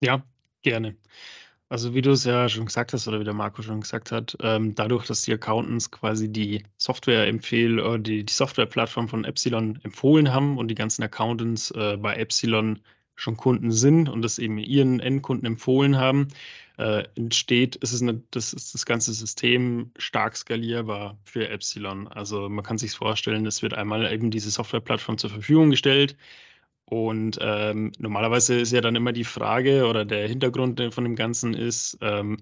Ja, 0.00 0.22
gerne. 0.62 0.96
Also 1.68 1.94
wie 1.94 2.02
du 2.02 2.12
es 2.12 2.24
ja 2.24 2.48
schon 2.48 2.66
gesagt 2.66 2.92
hast 2.92 3.08
oder 3.08 3.18
wie 3.18 3.24
der 3.24 3.34
Marco 3.34 3.60
schon 3.60 3.80
gesagt 3.80 4.12
hat, 4.12 4.36
ähm, 4.40 4.76
dadurch, 4.76 5.06
dass 5.06 5.22
die 5.22 5.32
Accountants 5.32 5.90
quasi 5.90 6.30
die 6.30 6.62
Software 6.76 7.26
empfehlen 7.26 7.80
oder 7.80 7.98
die, 7.98 8.24
die 8.24 8.32
Softwareplattform 8.32 9.08
von 9.08 9.24
Epsilon 9.24 9.80
empfohlen 9.82 10.32
haben 10.32 10.58
und 10.58 10.68
die 10.68 10.76
ganzen 10.76 11.02
Accountants 11.02 11.72
äh, 11.72 11.96
bei 11.96 12.14
Epsilon 12.16 12.80
schon 13.16 13.36
Kunden 13.36 13.72
sind 13.72 14.08
und 14.08 14.22
das 14.22 14.38
eben 14.38 14.58
ihren 14.58 15.00
Endkunden 15.00 15.46
empfohlen 15.46 15.96
haben, 15.96 16.28
äh, 16.78 17.04
entsteht, 17.16 17.74
ist 17.76 17.92
es 17.92 18.02
eine, 18.02 18.22
das 18.30 18.52
ist 18.52 18.74
das 18.74 18.86
ganze 18.86 19.12
System 19.12 19.90
stark 19.96 20.36
skalierbar 20.36 21.18
für 21.24 21.48
Epsilon. 21.48 22.06
Also 22.06 22.48
man 22.48 22.64
kann 22.64 22.78
sich 22.78 22.92
vorstellen, 22.92 23.46
es 23.46 23.62
wird 23.62 23.74
einmal 23.74 24.12
eben 24.12 24.30
diese 24.30 24.50
Softwareplattform 24.50 25.18
zur 25.18 25.30
Verfügung 25.30 25.70
gestellt. 25.70 26.16
Und 26.88 27.38
ähm, 27.40 27.92
normalerweise 27.98 28.60
ist 28.60 28.72
ja 28.72 28.80
dann 28.80 28.94
immer 28.94 29.12
die 29.12 29.24
Frage 29.24 29.86
oder 29.86 30.04
der 30.04 30.28
Hintergrund 30.28 30.80
von 30.94 31.04
dem 31.04 31.16
Ganzen 31.16 31.52
ist, 31.52 31.98
ähm, 32.00 32.38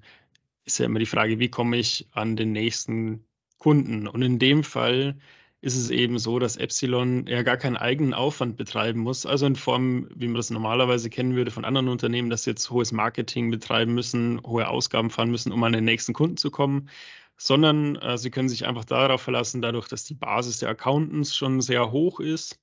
ist 0.67 0.79
ja 0.79 0.85
immer 0.85 0.99
die 0.99 1.07
Frage, 1.07 1.39
wie 1.39 1.49
komme 1.49 1.79
ich 1.79 2.09
an 2.13 2.37
den 2.37 2.53
nächsten 2.53 3.25
Kunden? 3.59 4.07
Und 4.07 4.21
in 4.23 4.39
dem 4.39 4.63
Fall 4.63 5.17
ist 5.63 5.77
es 5.77 5.89
eben 5.89 6.19
so, 6.19 6.39
dass 6.39 6.59
Epsilon 6.59 7.27
ja 7.27 7.43
gar 7.43 7.57
keinen 7.57 7.79
eigenen 7.79 8.13
Aufwand 8.13 8.59
betreiben 8.59 9.01
muss, 9.01 9.25
also 9.25 9.47
in 9.47 9.57
Form, 9.57 10.09
wie 10.15 10.27
man 10.27 10.37
das 10.37 10.51
normalerweise 10.51 11.09
kennen 11.09 11.37
würde 11.37 11.51
von 11.51 11.65
anderen 11.65 11.89
Unternehmen, 11.89 12.29
dass 12.29 12.45
sie 12.45 12.51
jetzt 12.51 12.71
hohes 12.71 12.93
Marketing 12.93 13.51
betreiben 13.51 13.95
müssen, 13.95 14.43
hohe 14.45 14.69
Ausgaben 14.69 15.09
fahren 15.09 15.31
müssen, 15.31 15.53
um 15.53 15.65
an 15.65 15.73
den 15.73 15.87
nächsten 15.87 16.13
Kunden 16.13 16.37
zu 16.37 16.51
kommen, 16.51 16.91
sondern 17.39 17.97
äh, 17.97 18.19
sie 18.19 18.31
können 18.31 18.51
sich 18.51 18.67
einfach 18.67 18.85
darauf 18.85 19.23
verlassen, 19.23 19.63
dadurch, 19.63 19.89
dass 19.89 20.05
die 20.05 20.15
Basis 20.15 20.59
der 20.59 20.69
Accountants 20.69 21.35
schon 21.35 21.63
sehr 21.63 21.91
hoch 21.93 22.21
ist 22.21 22.61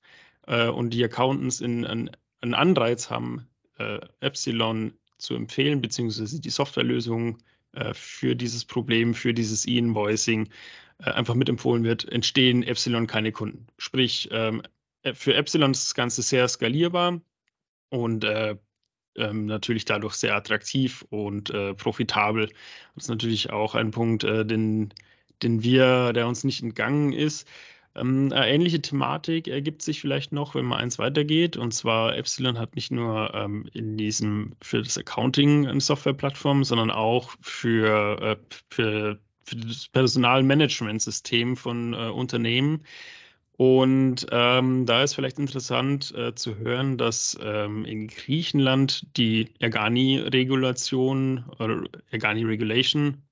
äh, 0.52 0.68
und 0.68 0.90
die 0.90 1.02
Accountants 1.02 1.60
in, 1.60 1.84
in, 1.84 2.10
einen 2.42 2.54
Anreiz 2.54 3.10
haben, 3.10 3.48
äh, 3.78 4.00
Epsilon 4.20 4.92
zu 5.16 5.34
empfehlen, 5.34 5.80
beziehungsweise 5.80 6.40
die 6.40 6.50
Softwarelösung 6.50 7.38
äh, 7.72 7.94
für 7.94 8.36
dieses 8.36 8.64
Problem, 8.64 9.14
für 9.14 9.32
dieses 9.32 9.66
E-Invoicing 9.66 10.50
äh, 10.98 11.10
einfach 11.10 11.34
mitempfohlen 11.34 11.84
wird, 11.84 12.06
entstehen 12.06 12.62
Epsilon 12.62 13.06
keine 13.06 13.32
Kunden. 13.32 13.66
Sprich, 13.78 14.28
ähm, 14.30 14.62
äh, 15.02 15.14
für 15.14 15.34
Epsilon 15.34 15.70
ist 15.70 15.84
das 15.84 15.94
Ganze 15.94 16.22
sehr 16.22 16.46
skalierbar 16.48 17.22
und 17.88 18.24
äh, 18.24 18.56
ähm, 19.16 19.46
natürlich 19.46 19.84
dadurch 19.84 20.14
sehr 20.14 20.34
attraktiv 20.34 21.04
und 21.08 21.50
äh, 21.50 21.74
profitabel. 21.74 22.48
Das 22.94 23.04
ist 23.04 23.08
natürlich 23.08 23.50
auch 23.50 23.74
ein 23.74 23.90
Punkt, 23.90 24.24
äh, 24.24 24.44
den, 24.44 24.92
den 25.42 25.62
wir, 25.62 26.12
der 26.12 26.26
uns 26.26 26.44
nicht 26.44 26.62
entgangen 26.62 27.12
ist. 27.12 27.46
Ähm, 27.94 28.32
eine 28.32 28.48
ähnliche 28.48 28.80
Thematik 28.80 29.48
ergibt 29.48 29.82
sich 29.82 30.00
vielleicht 30.00 30.32
noch, 30.32 30.54
wenn 30.54 30.64
man 30.64 30.80
eins 30.80 30.98
weitergeht. 30.98 31.56
Und 31.56 31.72
zwar 31.72 32.16
Epsilon 32.16 32.58
hat 32.58 32.74
nicht 32.74 32.90
nur 32.90 33.34
ähm, 33.34 33.68
in 33.72 33.96
diesem 33.96 34.54
für 34.62 34.82
das 34.82 34.98
Accounting 34.98 35.66
eine 35.66 35.80
Softwareplattform, 35.80 36.64
sondern 36.64 36.90
auch 36.90 37.32
für, 37.40 38.20
äh, 38.20 38.36
für 38.70 39.18
für 39.44 39.56
das 39.56 39.88
Personalmanagementsystem 39.88 41.56
von 41.56 41.94
äh, 41.94 42.08
Unternehmen. 42.08 42.84
Und 43.56 44.26
ähm, 44.30 44.86
da 44.86 45.02
ist 45.02 45.14
vielleicht 45.14 45.38
interessant 45.38 46.12
äh, 46.16 46.34
zu 46.34 46.56
hören, 46.56 46.96
dass 46.96 47.38
ähm, 47.40 47.84
in 47.84 48.08
Griechenland 48.08 49.06
die 49.16 49.50
Ergani-Regulation 49.58 51.44
oder 51.58 51.84
Ergani-Regulation 52.10 53.22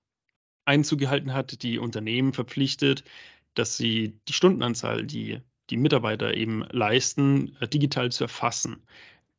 Einzug 0.67 1.01
gehalten 1.01 1.33
hat, 1.33 1.63
die 1.63 1.79
Unternehmen 1.79 2.33
verpflichtet, 2.33 3.03
dass 3.55 3.77
sie 3.77 4.19
die 4.29 4.33
Stundenanzahl, 4.33 5.05
die 5.05 5.41
die 5.71 5.77
Mitarbeiter 5.77 6.35
eben 6.35 6.65
leisten, 6.71 7.57
äh, 7.61 7.69
digital 7.69 8.11
zu 8.11 8.25
erfassen. 8.25 8.83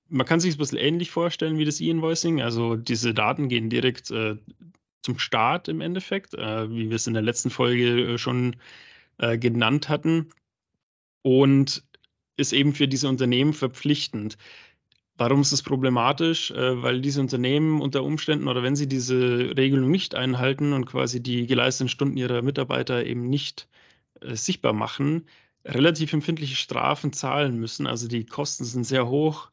Man 0.08 0.26
kann 0.26 0.40
sich 0.40 0.50
es 0.50 0.56
ein 0.56 0.60
bisschen 0.60 0.78
ähnlich 0.78 1.12
vorstellen 1.12 1.58
wie 1.58 1.66
das 1.66 1.80
E-Invoicing. 1.80 2.42
Also 2.42 2.76
diese 2.76 3.14
Daten 3.14 3.50
gehen 3.50 3.70
direkt 3.70 4.12
äh, 4.12 4.38
zum 5.04 5.20
Start 5.20 5.68
im 5.68 5.82
Endeffekt, 5.82 6.34
äh, 6.34 6.70
wie 6.70 6.90
wir 6.90 6.96
es 6.96 7.08
in 7.08 7.14
der 7.14 7.24
letzten 7.24 7.50
Folge 7.50 8.14
äh, 8.14 8.18
schon 8.18 8.56
äh, 9.18 9.38
genannt 9.38 9.90
hatten. 9.90 10.30
Und 11.22 11.84
ist 12.38 12.54
eben 12.54 12.74
für 12.74 12.88
diese 12.88 13.08
Unternehmen 13.08 13.54
verpflichtend. 13.54 14.38
Warum 15.16 15.42
ist 15.42 15.52
es 15.52 15.62
problematisch? 15.62 16.52
Äh, 16.52 16.82
weil 16.82 17.02
diese 17.02 17.22
Unternehmen 17.22 17.82
unter 17.82 18.04
Umständen 18.04 18.48
oder 18.48 18.64
wenn 18.64 18.76
sie 18.76 18.88
diese 18.88 19.56
Regelung 19.56 19.92
nicht 19.92 20.16
einhalten 20.16 20.74
und 20.74 20.86
quasi 20.86 21.22
die 21.22 21.46
geleisteten 21.46 21.90
Stunden 21.90 22.18
ihrer 22.18 22.42
Mitarbeiter 22.42 23.06
eben 23.06 23.30
nicht 23.30 23.68
äh, 24.22 24.36
sichtbar 24.36 24.74
machen, 24.74 25.28
relativ 25.66 26.14
empfindliche 26.14 26.56
Strafen 26.56 27.14
zahlen 27.14 27.58
müssen. 27.58 27.88
Also 27.88 28.08
die 28.08 28.26
Kosten 28.26 28.66
sind 28.66 28.86
sehr 28.86 29.08
hoch. 29.08 29.52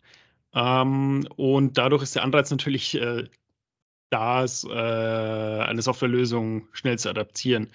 Ähm, 0.54 1.28
und 1.36 1.78
dadurch 1.78 2.02
ist 2.02 2.14
der 2.14 2.24
Anreiz 2.24 2.50
natürlich 2.50 2.94
äh, 2.94 3.24
da 4.10 4.44
äh, 4.44 5.62
eine 5.64 5.82
Softwarelösung 5.82 6.68
schnell 6.72 6.98
zu 6.98 7.10
adaptieren. 7.10 7.70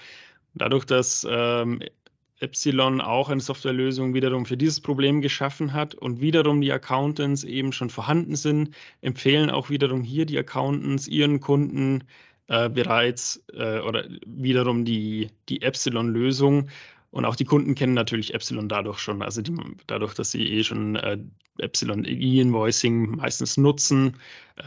Dadurch, 0.55 0.85
dass 0.85 1.25
ähm, 1.29 1.81
Epsilon 2.39 3.01
auch 3.01 3.29
eine 3.29 3.41
Softwarelösung 3.41 4.13
wiederum 4.13 4.45
für 4.45 4.57
dieses 4.57 4.81
Problem 4.81 5.21
geschaffen 5.21 5.73
hat 5.73 5.95
und 5.95 6.19
wiederum 6.19 6.62
die 6.62 6.71
Accountants 6.71 7.43
eben 7.43 7.71
schon 7.71 7.89
vorhanden 7.89 8.35
sind, 8.35 8.75
empfehlen 9.01 9.50
auch 9.50 9.69
wiederum 9.69 10.03
hier 10.03 10.25
die 10.25 10.38
Accountants 10.38 11.07
ihren 11.07 11.39
Kunden 11.39 12.03
äh, 12.53 12.69
bereits 12.69 13.43
äh, 13.51 13.79
oder 13.79 14.05
wiederum 14.27 14.86
die, 14.86 15.31
die 15.50 15.63
Epsilon-Lösung 15.63 16.69
und 17.10 17.25
auch 17.25 17.36
die 17.36 17.45
Kunden 17.45 17.74
kennen 17.74 17.95
natürlich 17.95 18.36
Epsilon 18.36 18.69
dadurch 18.69 19.00
schon. 19.00 19.24
Also 19.24 19.41
die, 19.41 19.55
dadurch, 19.88 20.13
dass 20.13 20.29
sie 20.29 20.45
eh 20.45 20.63
schon 20.63 20.95
äh, 20.95 21.17
Epsilon 21.57 22.05
E-Invoicing 22.05 23.15
meistens 23.15 23.57
nutzen, 23.57 24.17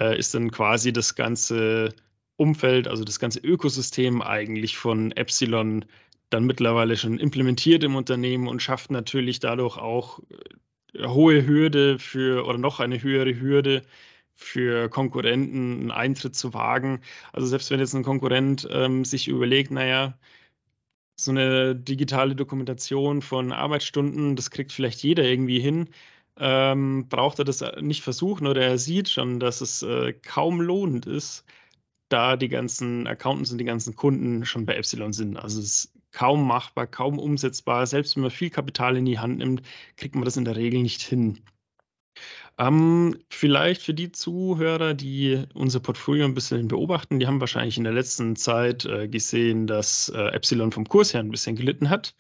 äh, 0.01 0.19
ist 0.19 0.35
dann 0.35 0.51
quasi 0.51 0.93
das 0.93 1.15
ganze 1.15 1.95
Umfeld, 2.35 2.89
also 2.89 3.05
das 3.05 3.21
ganze 3.21 3.39
Ökosystem 3.39 4.21
eigentlich 4.21 4.77
von 4.77 5.13
Epsilon 5.13 5.85
dann 6.29 6.45
mittlerweile 6.45 6.97
schon 6.97 7.21
implementiert 7.21 7.85
im 7.85 7.95
Unternehmen 7.95 8.49
und 8.49 8.63
schafft 8.63 8.91
natürlich 8.91 9.39
dadurch 9.39 9.77
auch 9.77 10.19
äh, 10.95 11.07
hohe 11.07 11.47
Hürde 11.47 12.01
für 12.01 12.47
oder 12.47 12.59
noch 12.59 12.81
eine 12.81 13.01
höhere 13.01 13.39
Hürde 13.39 13.83
für 14.37 14.89
Konkurrenten 14.91 15.81
einen 15.81 15.91
Eintritt 15.91 16.37
zu 16.37 16.55
wagen. 16.55 17.01
Also 17.33 17.47
selbst 17.49 17.71
wenn 17.71 17.81
jetzt 17.81 17.95
ein 17.95 18.05
Konkurrent 18.05 18.69
ähm, 18.71 19.05
sich 19.05 19.29
überlegt, 19.29 19.71
naja, 19.71 20.19
so 21.19 21.31
eine 21.31 21.75
digitale 21.75 22.37
Dokumentation 22.37 23.23
von 23.23 23.53
Arbeitsstunden, 23.53 24.37
das 24.37 24.51
kriegt 24.51 24.73
vielleicht 24.73 25.03
jeder 25.03 25.25
irgendwie 25.25 25.61
hin. 25.61 25.89
Ähm, 26.39 27.09
braucht 27.09 27.39
er 27.39 27.47
das 27.47 27.65
nicht 27.81 28.03
versuchen 28.03 28.47
oder 28.47 28.63
er 28.63 28.79
sieht 28.79 29.09
schon, 29.09 29.41
dass 29.41 29.63
es 29.63 29.83
äh, 29.83 30.13
kaum 30.13 30.61
lohnend 30.61 31.07
ist, 31.07 31.47
da 32.11 32.37
die 32.37 32.49
ganzen 32.49 33.07
Accountants 33.07 33.53
und 33.53 33.59
die 33.59 33.65
ganzen 33.65 33.97
Kunden 33.97 34.45
schon 34.45 34.67
bei 34.67 34.77
Epsilon 34.77 35.15
sind. 35.15 35.39
Also 35.39 35.61
es 35.61 35.67
ist 35.67 35.93
kaum 36.13 36.47
machbar, 36.47 36.87
kaum 36.87 37.19
umsetzbar. 37.19 37.87
Selbst 37.87 38.17
wenn 38.17 38.23
man 38.23 38.31
viel 38.31 38.51
Kapital 38.51 38.97
in 38.97 39.07
die 39.07 39.19
Hand 39.19 39.39
nimmt, 39.39 39.63
kriegt 39.97 40.15
man 40.15 40.25
das 40.25 40.37
in 40.37 40.45
der 40.45 40.57
Regel 40.57 40.83
nicht 40.83 41.03
hin. 41.03 41.41
Ähm, 42.59 43.19
vielleicht 43.29 43.83
für 43.83 43.93
die 43.93 44.13
Zuhörer, 44.13 44.95
die 44.95 45.45
unser 45.53 45.81
Portfolio 45.81 46.25
ein 46.25 46.35
bisschen 46.35 46.69
beobachten, 46.69 47.21
die 47.21 47.27
haben 47.27 47.41
wahrscheinlich 47.41 47.77
in 47.77 47.85
der 47.85 47.93
letzten 47.93 48.35
Zeit 48.35 48.87
äh, 48.87 49.09
gesehen, 49.09 49.67
dass 49.67 50.09
äh, 50.09 50.29
Epsilon 50.29 50.73
vom 50.73 50.89
Kurs 50.89 51.13
her 51.13 51.21
ein 51.21 51.31
bisschen 51.31 51.57
gelitten 51.57 51.91
hat. 51.91 52.15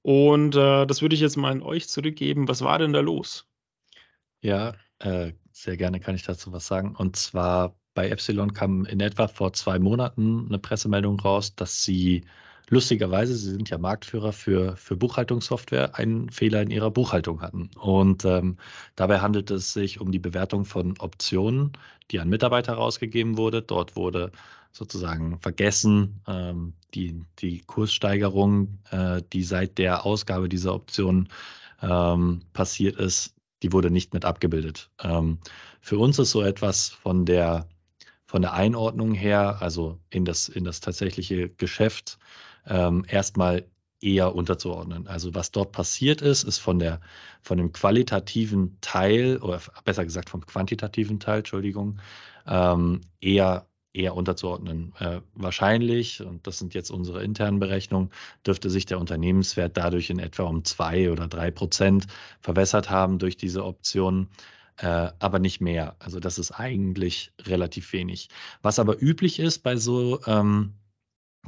Und 0.00 0.54
äh, 0.54 0.86
das 0.86 1.02
würde 1.02 1.14
ich 1.14 1.20
jetzt 1.20 1.36
mal 1.36 1.52
an 1.52 1.62
euch 1.62 1.88
zurückgeben. 1.88 2.48
Was 2.48 2.62
war 2.62 2.78
denn 2.78 2.92
da 2.92 3.00
los? 3.00 3.46
Ja, 4.40 4.74
äh, 5.00 5.32
sehr 5.52 5.76
gerne 5.76 6.00
kann 6.00 6.14
ich 6.14 6.22
dazu 6.22 6.52
was 6.52 6.66
sagen. 6.66 6.94
Und 6.96 7.16
zwar 7.16 7.76
bei 7.92 8.08
Epsilon 8.08 8.54
kam 8.54 8.84
in 8.86 9.00
etwa 9.00 9.28
vor 9.28 9.52
zwei 9.52 9.78
Monaten 9.78 10.46
eine 10.46 10.58
Pressemeldung 10.58 11.18
raus, 11.20 11.54
dass 11.54 11.82
sie 11.82 12.24
lustigerweise, 12.68 13.36
sie 13.36 13.50
sind 13.50 13.70
ja 13.70 13.78
Marktführer 13.78 14.32
für, 14.32 14.76
für 14.76 14.96
Buchhaltungssoftware, 14.96 15.96
einen 15.96 16.30
Fehler 16.30 16.62
in 16.62 16.70
ihrer 16.70 16.90
Buchhaltung 16.90 17.40
hatten. 17.40 17.70
Und 17.78 18.24
ähm, 18.24 18.56
dabei 18.96 19.20
handelt 19.20 19.50
es 19.50 19.72
sich 19.72 20.00
um 20.00 20.12
die 20.12 20.18
Bewertung 20.18 20.64
von 20.64 20.98
Optionen, 20.98 21.72
die 22.10 22.20
an 22.20 22.28
Mitarbeiter 22.28 22.74
rausgegeben 22.74 23.36
wurde. 23.36 23.62
Dort 23.62 23.96
wurde 23.96 24.32
sozusagen 24.72 25.38
vergessen, 25.40 26.22
ähm, 26.26 26.74
die, 26.94 27.24
die 27.38 27.62
Kurssteigerung, 27.62 28.78
äh, 28.90 29.22
die 29.32 29.42
seit 29.42 29.78
der 29.78 30.04
Ausgabe 30.04 30.48
dieser 30.48 30.74
Optionen 30.74 31.28
ähm, 31.80 32.42
passiert 32.52 32.96
ist, 32.96 33.34
die 33.62 33.72
wurde 33.72 33.90
nicht 33.90 34.12
mit 34.12 34.24
abgebildet. 34.24 34.90
Ähm, 35.02 35.38
für 35.80 35.98
uns 35.98 36.18
ist 36.18 36.30
so 36.30 36.42
etwas 36.42 36.88
von 36.88 37.24
der, 37.24 37.68
von 38.26 38.42
der 38.42 38.52
Einordnung 38.52 39.14
her, 39.14 39.58
also 39.60 39.98
in 40.10 40.24
das, 40.24 40.48
in 40.48 40.64
das 40.64 40.80
tatsächliche 40.80 41.48
Geschäft, 41.48 42.18
ähm, 42.66 43.04
erstmal 43.08 43.66
eher 44.00 44.34
unterzuordnen. 44.34 45.06
Also 45.06 45.34
was 45.34 45.52
dort 45.52 45.72
passiert 45.72 46.20
ist, 46.20 46.44
ist 46.44 46.58
von 46.58 46.78
der 46.78 47.00
von 47.42 47.58
dem 47.58 47.72
qualitativen 47.72 48.78
Teil 48.80 49.38
oder 49.38 49.60
besser 49.84 50.04
gesagt 50.04 50.28
vom 50.30 50.44
quantitativen 50.44 51.18
Teil, 51.18 51.38
Entschuldigung, 51.38 52.00
ähm, 52.46 53.00
eher 53.20 53.66
eher 53.96 54.14
unterzuordnen. 54.14 54.92
Äh, 54.98 55.20
wahrscheinlich, 55.34 56.20
und 56.20 56.46
das 56.46 56.58
sind 56.58 56.74
jetzt 56.74 56.90
unsere 56.90 57.24
internen 57.24 57.58
Berechnungen, 57.58 58.10
dürfte 58.46 58.68
sich 58.70 58.84
der 58.86 59.00
Unternehmenswert 59.00 59.76
dadurch 59.76 60.10
in 60.10 60.18
etwa 60.18 60.44
um 60.44 60.64
zwei 60.64 61.10
oder 61.10 61.28
drei 61.28 61.50
Prozent 61.50 62.06
verwässert 62.40 62.90
haben 62.90 63.18
durch 63.18 63.36
diese 63.36 63.64
Optionen. 63.64 64.28
Äh, 64.78 65.10
aber 65.18 65.38
nicht 65.38 65.62
mehr. 65.62 65.96
Also 65.98 66.20
das 66.20 66.38
ist 66.38 66.52
eigentlich 66.52 67.32
relativ 67.46 67.94
wenig. 67.94 68.28
Was 68.60 68.78
aber 68.78 69.00
üblich 69.02 69.38
ist 69.38 69.60
bei 69.60 69.76
so 69.76 70.20
ähm, 70.26 70.74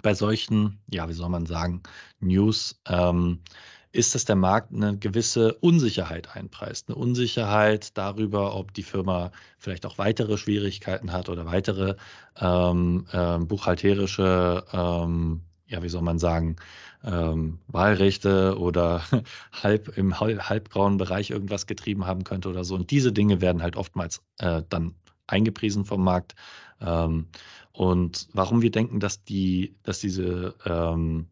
bei 0.02 0.14
solchen, 0.14 0.80
ja, 0.90 1.08
wie 1.08 1.14
soll 1.14 1.28
man 1.28 1.46
sagen, 1.46 1.82
News, 2.20 2.80
ähm, 2.86 3.40
ist, 3.90 4.14
dass 4.14 4.24
der 4.24 4.36
Markt 4.36 4.72
eine 4.72 4.98
gewisse 4.98 5.54
Unsicherheit 5.54 6.36
einpreist. 6.36 6.88
Eine 6.88 6.96
Unsicherheit 6.96 7.96
darüber, 7.96 8.54
ob 8.54 8.74
die 8.74 8.82
Firma 8.82 9.32
vielleicht 9.58 9.86
auch 9.86 9.98
weitere 9.98 10.36
Schwierigkeiten 10.36 11.12
hat 11.12 11.28
oder 11.28 11.46
weitere 11.46 11.96
ähm, 12.38 13.06
äh, 13.12 13.38
buchhalterische, 13.38 14.64
ähm, 14.72 15.42
ja, 15.66 15.82
wie 15.82 15.88
soll 15.88 16.02
man 16.02 16.18
sagen, 16.18 16.56
ähm, 17.02 17.60
Wahlrechte 17.66 18.58
oder 18.58 19.02
halb 19.52 19.96
im 19.96 20.20
halbgrauen 20.20 20.98
Bereich 20.98 21.30
irgendwas 21.30 21.66
getrieben 21.66 22.06
haben 22.06 22.24
könnte 22.24 22.48
oder 22.50 22.64
so. 22.64 22.74
Und 22.74 22.90
diese 22.90 23.12
Dinge 23.12 23.40
werden 23.40 23.62
halt 23.62 23.76
oftmals 23.76 24.22
äh, 24.38 24.62
dann 24.68 24.94
eingepriesen 25.26 25.84
vom 25.84 26.02
Markt. 26.02 26.34
Ähm, 26.80 27.26
und 27.72 28.28
warum 28.32 28.62
wir 28.62 28.70
denken, 28.70 29.00
dass 29.00 29.24
die, 29.24 29.76
dass 29.82 30.00
diese 30.00 30.54
ähm, 30.64 31.28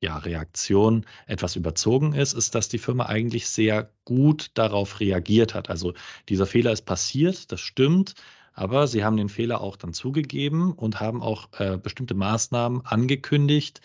ja, 0.00 0.16
Reaktion 0.16 1.04
etwas 1.26 1.56
überzogen 1.56 2.14
ist, 2.14 2.32
ist, 2.32 2.54
dass 2.54 2.68
die 2.68 2.78
Firma 2.78 3.06
eigentlich 3.06 3.48
sehr 3.48 3.90
gut 4.04 4.50
darauf 4.54 5.00
reagiert 5.00 5.54
hat. 5.54 5.68
Also 5.68 5.92
dieser 6.28 6.46
Fehler 6.46 6.72
ist 6.72 6.86
passiert, 6.86 7.52
das 7.52 7.60
stimmt, 7.60 8.14
aber 8.54 8.86
sie 8.86 9.04
haben 9.04 9.16
den 9.16 9.28
Fehler 9.28 9.60
auch 9.60 9.76
dann 9.76 9.92
zugegeben 9.92 10.72
und 10.72 11.00
haben 11.00 11.22
auch 11.22 11.48
äh, 11.58 11.76
bestimmte 11.76 12.14
Maßnahmen 12.14 12.84
angekündigt, 12.84 13.80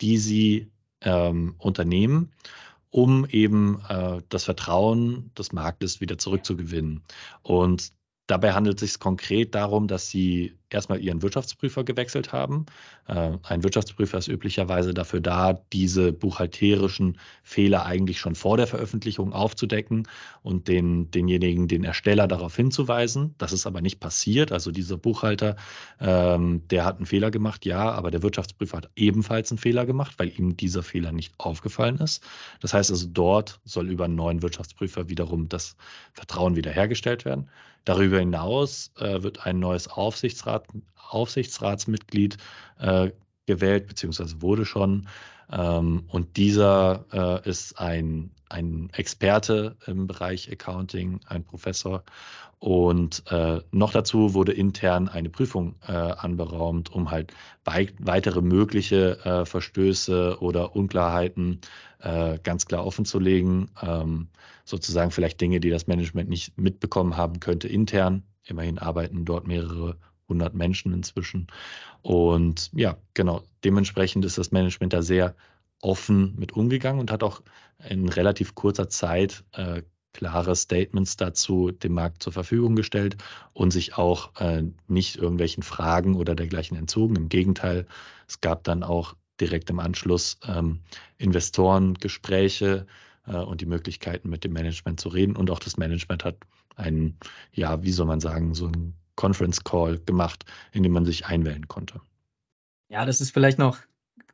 die 0.00 0.16
sie 0.16 0.70
ähm, 1.02 1.54
unternehmen, 1.58 2.32
um 2.90 3.26
eben 3.26 3.80
äh, 3.88 4.22
das 4.28 4.44
Vertrauen 4.44 5.30
des 5.36 5.52
Marktes 5.52 6.00
wieder 6.00 6.18
zurückzugewinnen. 6.18 7.02
Und 7.42 7.92
Dabei 8.28 8.52
handelt 8.52 8.82
es 8.82 8.92
sich 8.92 9.00
konkret 9.00 9.54
darum, 9.56 9.88
dass 9.88 10.10
sie 10.10 10.56
erstmal 10.70 11.00
ihren 11.00 11.22
Wirtschaftsprüfer 11.22 11.84
gewechselt 11.84 12.32
haben. 12.32 12.66
Äh, 13.06 13.32
ein 13.42 13.62
Wirtschaftsprüfer 13.62 14.18
ist 14.18 14.28
üblicherweise 14.28 14.94
dafür 14.94 15.20
da, 15.20 15.60
diese 15.72 16.12
buchhalterischen 16.12 17.18
Fehler 17.42 17.86
eigentlich 17.86 18.18
schon 18.18 18.34
vor 18.34 18.56
der 18.56 18.66
Veröffentlichung 18.66 19.32
aufzudecken 19.32 20.08
und 20.42 20.68
den, 20.68 21.10
denjenigen, 21.10 21.68
den 21.68 21.84
Ersteller 21.84 22.28
darauf 22.28 22.54
hinzuweisen. 22.56 23.34
Das 23.38 23.52
ist 23.52 23.66
aber 23.66 23.80
nicht 23.80 24.00
passiert. 24.00 24.52
Also 24.52 24.70
dieser 24.70 24.96
Buchhalter, 24.96 25.56
ähm, 26.00 26.62
der 26.68 26.84
hat 26.84 26.96
einen 26.96 27.06
Fehler 27.06 27.30
gemacht, 27.30 27.64
ja, 27.64 27.90
aber 27.90 28.10
der 28.10 28.22
Wirtschaftsprüfer 28.22 28.78
hat 28.78 28.90
ebenfalls 28.96 29.50
einen 29.50 29.58
Fehler 29.58 29.86
gemacht, 29.86 30.14
weil 30.18 30.28
ihm 30.38 30.56
dieser 30.56 30.82
Fehler 30.82 31.12
nicht 31.12 31.34
aufgefallen 31.38 31.98
ist. 31.98 32.22
Das 32.60 32.74
heißt 32.74 32.90
also, 32.90 33.06
dort 33.10 33.60
soll 33.64 33.90
über 33.90 34.04
einen 34.04 34.16
neuen 34.16 34.42
Wirtschaftsprüfer 34.42 35.08
wiederum 35.08 35.48
das 35.48 35.76
Vertrauen 36.12 36.56
wiederhergestellt 36.56 37.24
werden. 37.24 37.48
Darüber 37.88 38.18
hinaus 38.18 38.92
äh, 38.98 39.22
wird 39.22 39.46
ein 39.46 39.60
neues 39.60 39.88
Aufsichtsrat, 39.88 40.57
Aufsichtsratsmitglied 41.10 42.36
äh, 42.78 43.10
gewählt, 43.46 43.86
beziehungsweise 43.86 44.42
wurde 44.42 44.64
schon. 44.64 45.08
Ähm, 45.50 46.04
und 46.08 46.36
dieser 46.36 47.04
äh, 47.12 47.48
ist 47.48 47.78
ein, 47.78 48.30
ein 48.48 48.90
Experte 48.92 49.76
im 49.86 50.06
Bereich 50.06 50.50
Accounting, 50.52 51.20
ein 51.26 51.44
Professor. 51.44 52.04
Und 52.60 53.22
äh, 53.30 53.60
noch 53.70 53.92
dazu 53.92 54.34
wurde 54.34 54.52
intern 54.52 55.08
eine 55.08 55.30
Prüfung 55.30 55.76
äh, 55.86 55.92
anberaumt, 55.92 56.92
um 56.92 57.10
halt 57.10 57.32
wei 57.64 57.88
weitere 58.00 58.42
mögliche 58.42 59.24
äh, 59.24 59.44
Verstöße 59.46 60.38
oder 60.40 60.74
Unklarheiten 60.74 61.60
äh, 62.00 62.38
ganz 62.42 62.66
klar 62.66 62.84
offenzulegen. 62.84 63.70
Ähm, 63.80 64.28
sozusagen 64.64 65.12
vielleicht 65.12 65.40
Dinge, 65.40 65.60
die 65.60 65.70
das 65.70 65.86
Management 65.86 66.28
nicht 66.28 66.58
mitbekommen 66.58 67.16
haben 67.16 67.38
könnte 67.40 67.68
intern. 67.68 68.24
Immerhin 68.44 68.78
arbeiten 68.78 69.24
dort 69.24 69.46
mehrere 69.46 69.96
hundert 70.28 70.54
Menschen 70.54 70.92
inzwischen. 70.92 71.46
Und 72.02 72.70
ja, 72.74 72.96
genau, 73.14 73.42
dementsprechend 73.64 74.24
ist 74.24 74.38
das 74.38 74.50
Management 74.50 74.92
da 74.92 75.02
sehr 75.02 75.34
offen 75.80 76.34
mit 76.38 76.52
umgegangen 76.52 77.00
und 77.00 77.10
hat 77.10 77.22
auch 77.22 77.42
in 77.88 78.08
relativ 78.08 78.54
kurzer 78.54 78.88
Zeit 78.88 79.44
äh, 79.52 79.82
klare 80.12 80.56
Statements 80.56 81.16
dazu 81.16 81.70
dem 81.70 81.92
Markt 81.92 82.22
zur 82.22 82.32
Verfügung 82.32 82.74
gestellt 82.74 83.16
und 83.52 83.70
sich 83.70 83.96
auch 83.96 84.34
äh, 84.40 84.64
nicht 84.88 85.16
irgendwelchen 85.16 85.62
Fragen 85.62 86.16
oder 86.16 86.34
dergleichen 86.34 86.76
entzogen. 86.76 87.14
Im 87.14 87.28
Gegenteil, 87.28 87.86
es 88.26 88.40
gab 88.40 88.64
dann 88.64 88.82
auch 88.82 89.14
direkt 89.40 89.70
im 89.70 89.78
Anschluss 89.78 90.38
ähm, 90.46 90.80
Investorengespräche 91.18 92.86
äh, 93.26 93.36
und 93.36 93.60
die 93.60 93.66
Möglichkeiten 93.66 94.28
mit 94.28 94.42
dem 94.42 94.52
Management 94.52 94.98
zu 94.98 95.08
reden. 95.08 95.36
Und 95.36 95.50
auch 95.50 95.60
das 95.60 95.76
Management 95.76 96.24
hat 96.24 96.36
einen, 96.74 97.16
ja, 97.52 97.82
wie 97.82 97.92
soll 97.92 98.06
man 98.06 98.20
sagen, 98.20 98.54
so 98.54 98.66
einen 98.66 98.97
Conference 99.18 99.64
Call 99.64 99.98
gemacht, 99.98 100.44
in 100.72 100.84
dem 100.84 100.92
man 100.92 101.04
sich 101.04 101.26
einwählen 101.26 101.66
konnte. 101.66 102.00
Ja, 102.88 103.04
das 103.04 103.20
ist 103.20 103.32
vielleicht 103.32 103.58
noch 103.58 103.78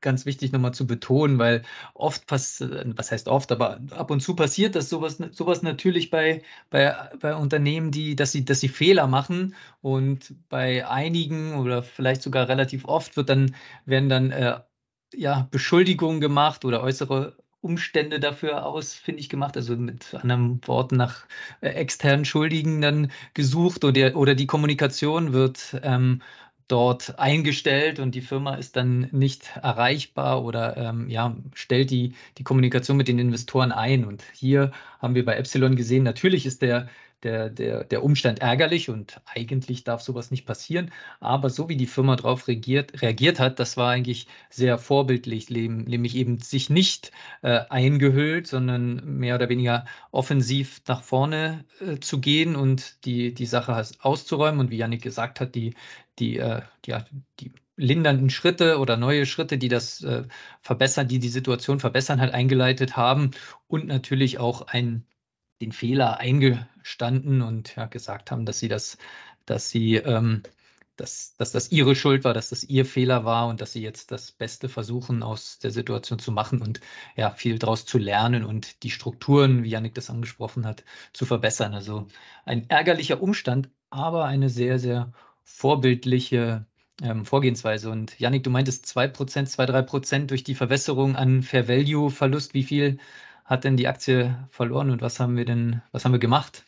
ganz 0.02 0.26
wichtig 0.26 0.52
nochmal 0.52 0.74
zu 0.74 0.86
betonen, 0.86 1.38
weil 1.38 1.62
oft 1.94 2.26
passiert, 2.26 2.86
was 2.98 3.10
heißt 3.10 3.28
oft, 3.28 3.50
aber 3.50 3.80
ab 3.90 4.10
und 4.10 4.20
zu 4.20 4.36
passiert 4.36 4.74
das 4.74 4.90
sowas, 4.90 5.16
sowas 5.32 5.62
natürlich 5.62 6.10
bei, 6.10 6.42
bei, 6.68 6.94
bei 7.18 7.34
Unternehmen, 7.34 7.90
die, 7.90 8.14
dass 8.14 8.30
sie, 8.30 8.44
dass 8.44 8.60
sie 8.60 8.68
Fehler 8.68 9.06
machen 9.06 9.54
und 9.80 10.34
bei 10.50 10.86
einigen 10.86 11.54
oder 11.54 11.82
vielleicht 11.82 12.20
sogar 12.20 12.46
relativ 12.48 12.84
oft 12.84 13.16
wird 13.16 13.30
dann, 13.30 13.54
werden 13.86 14.10
dann 14.10 14.30
äh, 14.30 14.60
ja, 15.14 15.48
Beschuldigungen 15.50 16.20
gemacht 16.20 16.66
oder 16.66 16.82
äußere 16.82 17.38
Umstände 17.64 18.20
dafür 18.20 18.66
ausfindig 18.66 19.30
gemacht, 19.30 19.56
also 19.56 19.74
mit 19.76 20.14
anderen 20.14 20.60
Worten 20.66 20.96
nach 20.96 21.26
äh, 21.62 21.68
externen 21.68 22.26
Schuldigen 22.26 22.82
dann 22.82 23.10
gesucht 23.32 23.84
oder, 23.84 24.16
oder 24.16 24.34
die 24.34 24.46
Kommunikation 24.46 25.32
wird 25.32 25.80
ähm, 25.82 26.20
dort 26.68 27.18
eingestellt 27.18 28.00
und 28.00 28.14
die 28.14 28.20
Firma 28.20 28.54
ist 28.54 28.76
dann 28.76 29.08
nicht 29.12 29.56
erreichbar 29.62 30.44
oder 30.44 30.76
ähm, 30.76 31.08
ja, 31.08 31.36
stellt 31.54 31.90
die, 31.90 32.14
die 32.38 32.44
Kommunikation 32.44 32.96
mit 32.96 33.08
den 33.08 33.18
Investoren 33.18 33.72
ein. 33.72 34.04
Und 34.04 34.22
hier 34.32 34.72
haben 35.00 35.14
wir 35.14 35.24
bei 35.24 35.36
Epsilon 35.36 35.76
gesehen, 35.76 36.04
natürlich 36.04 36.46
ist 36.46 36.62
der 36.62 36.88
der, 37.24 37.50
der, 37.50 37.84
der 37.84 38.04
Umstand 38.04 38.40
ärgerlich 38.40 38.90
und 38.90 39.20
eigentlich 39.24 39.82
darf 39.82 40.02
sowas 40.02 40.30
nicht 40.30 40.46
passieren. 40.46 40.92
Aber 41.20 41.50
so 41.50 41.68
wie 41.68 41.76
die 41.76 41.86
Firma 41.86 42.16
darauf 42.16 42.46
reagiert, 42.46 43.02
reagiert 43.02 43.40
hat, 43.40 43.58
das 43.58 43.76
war 43.76 43.90
eigentlich 43.90 44.26
sehr 44.50 44.78
vorbildlich, 44.78 45.50
nämlich 45.50 46.14
eben 46.14 46.38
sich 46.38 46.70
nicht 46.70 47.10
äh, 47.42 47.60
eingehüllt, 47.68 48.46
sondern 48.46 49.18
mehr 49.18 49.34
oder 49.34 49.48
weniger 49.48 49.86
offensiv 50.12 50.82
nach 50.86 51.02
vorne 51.02 51.64
äh, 51.80 51.98
zu 51.98 52.20
gehen 52.20 52.54
und 52.54 53.04
die, 53.04 53.34
die 53.34 53.46
Sache 53.46 53.82
auszuräumen. 54.00 54.60
Und 54.60 54.70
wie 54.70 54.76
Janik 54.76 55.02
gesagt 55.02 55.40
hat, 55.40 55.54
die, 55.54 55.74
die, 56.18 56.38
äh, 56.38 56.62
die, 56.84 56.94
die 57.40 57.52
lindernden 57.76 58.30
Schritte 58.30 58.78
oder 58.78 58.96
neue 58.96 59.26
Schritte, 59.26 59.58
die 59.58 59.68
das 59.68 60.02
äh, 60.02 60.24
verbessern, 60.60 61.08
die 61.08 61.18
die 61.18 61.28
Situation 61.28 61.80
verbessern, 61.80 62.20
halt 62.20 62.34
eingeleitet 62.34 62.96
haben 62.96 63.32
und 63.66 63.86
natürlich 63.86 64.38
auch 64.38 64.68
ein 64.68 65.04
den 65.60 65.72
Fehler 65.72 66.18
eingestanden 66.84 67.42
und 67.42 67.76
ja, 67.76 67.86
gesagt 67.86 68.30
haben, 68.30 68.44
dass 68.44 68.58
sie 68.58 68.68
das, 68.68 68.98
dass 69.46 69.70
sie, 69.70 69.96
ähm, 69.96 70.42
dass, 70.96 71.34
dass 71.36 71.50
das 71.50 71.72
ihre 71.72 71.96
Schuld 71.96 72.24
war, 72.24 72.34
dass 72.34 72.50
das 72.50 72.62
ihr 72.62 72.84
Fehler 72.84 73.24
war 73.24 73.48
und 73.48 73.60
dass 73.60 73.72
sie 73.72 73.82
jetzt 73.82 74.12
das 74.12 74.30
Beste 74.30 74.68
versuchen, 74.68 75.22
aus 75.22 75.58
der 75.58 75.70
Situation 75.70 76.18
zu 76.18 76.30
machen 76.30 76.62
und 76.62 76.80
ja, 77.16 77.30
viel 77.30 77.58
daraus 77.58 77.86
zu 77.86 77.98
lernen 77.98 78.44
und 78.44 78.82
die 78.84 78.90
Strukturen, 78.90 79.64
wie 79.64 79.70
Janik 79.70 79.94
das 79.94 80.10
angesprochen 80.10 80.66
hat, 80.66 80.84
zu 81.12 81.26
verbessern. 81.26 81.74
Also 81.74 82.06
ein 82.44 82.68
ärgerlicher 82.68 83.20
Umstand, 83.22 83.70
aber 83.90 84.26
eine 84.26 84.50
sehr, 84.50 84.78
sehr 84.78 85.12
vorbildliche 85.42 86.66
ähm, 87.02 87.24
Vorgehensweise. 87.24 87.90
Und 87.90 88.18
Yannick, 88.20 88.44
du 88.44 88.50
meintest 88.50 88.86
2%, 88.86 89.46
2, 89.46 89.64
3% 89.64 90.26
durch 90.26 90.44
die 90.44 90.54
Verwässerung 90.54 91.16
an 91.16 91.42
Fair 91.42 91.66
Value 91.66 92.10
Verlust. 92.10 92.54
Wie 92.54 92.62
viel 92.62 92.98
hat 93.44 93.64
denn 93.64 93.76
die 93.76 93.88
Aktie 93.88 94.46
verloren 94.50 94.90
und 94.90 95.02
was 95.02 95.20
haben 95.20 95.36
wir 95.36 95.44
denn, 95.44 95.82
was 95.92 96.04
haben 96.04 96.12
wir 96.12 96.18
gemacht? 96.18 96.64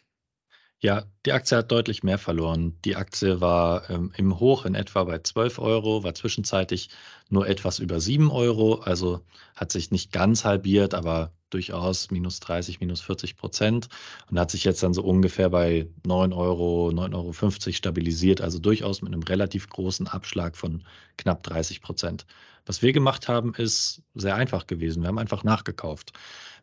Ja, 0.80 1.04
die 1.24 1.32
Aktie 1.32 1.56
hat 1.56 1.72
deutlich 1.72 2.02
mehr 2.02 2.18
verloren. 2.18 2.78
Die 2.84 2.96
Aktie 2.96 3.40
war 3.40 3.88
ähm, 3.88 4.12
im 4.16 4.38
Hoch 4.38 4.66
in 4.66 4.74
etwa 4.74 5.04
bei 5.04 5.18
12 5.18 5.58
Euro, 5.58 6.04
war 6.04 6.14
zwischenzeitlich 6.14 6.90
nur 7.30 7.48
etwas 7.48 7.78
über 7.78 7.98
7 7.98 8.30
Euro, 8.30 8.74
also 8.74 9.22
hat 9.54 9.72
sich 9.72 9.90
nicht 9.90 10.12
ganz 10.12 10.44
halbiert, 10.44 10.92
aber 10.92 11.32
durchaus 11.48 12.10
minus 12.10 12.40
30, 12.40 12.80
minus 12.80 13.00
40 13.00 13.36
Prozent 13.36 13.88
und 14.30 14.38
hat 14.38 14.50
sich 14.50 14.64
jetzt 14.64 14.82
dann 14.82 14.92
so 14.92 15.02
ungefähr 15.02 15.48
bei 15.48 15.88
9 16.04 16.32
Euro, 16.34 16.90
9,50 16.90 17.14
Euro 17.14 17.72
stabilisiert, 17.72 18.40
also 18.42 18.58
durchaus 18.58 19.00
mit 19.00 19.12
einem 19.12 19.22
relativ 19.22 19.70
großen 19.70 20.08
Abschlag 20.08 20.56
von 20.56 20.84
knapp 21.16 21.42
30 21.42 21.80
Prozent. 21.80 22.26
Was 22.66 22.82
wir 22.82 22.92
gemacht 22.92 23.28
haben, 23.28 23.54
ist 23.54 24.02
sehr 24.14 24.34
einfach 24.34 24.66
gewesen. 24.66 25.02
Wir 25.02 25.08
haben 25.08 25.18
einfach 25.18 25.44
nachgekauft. 25.44 26.12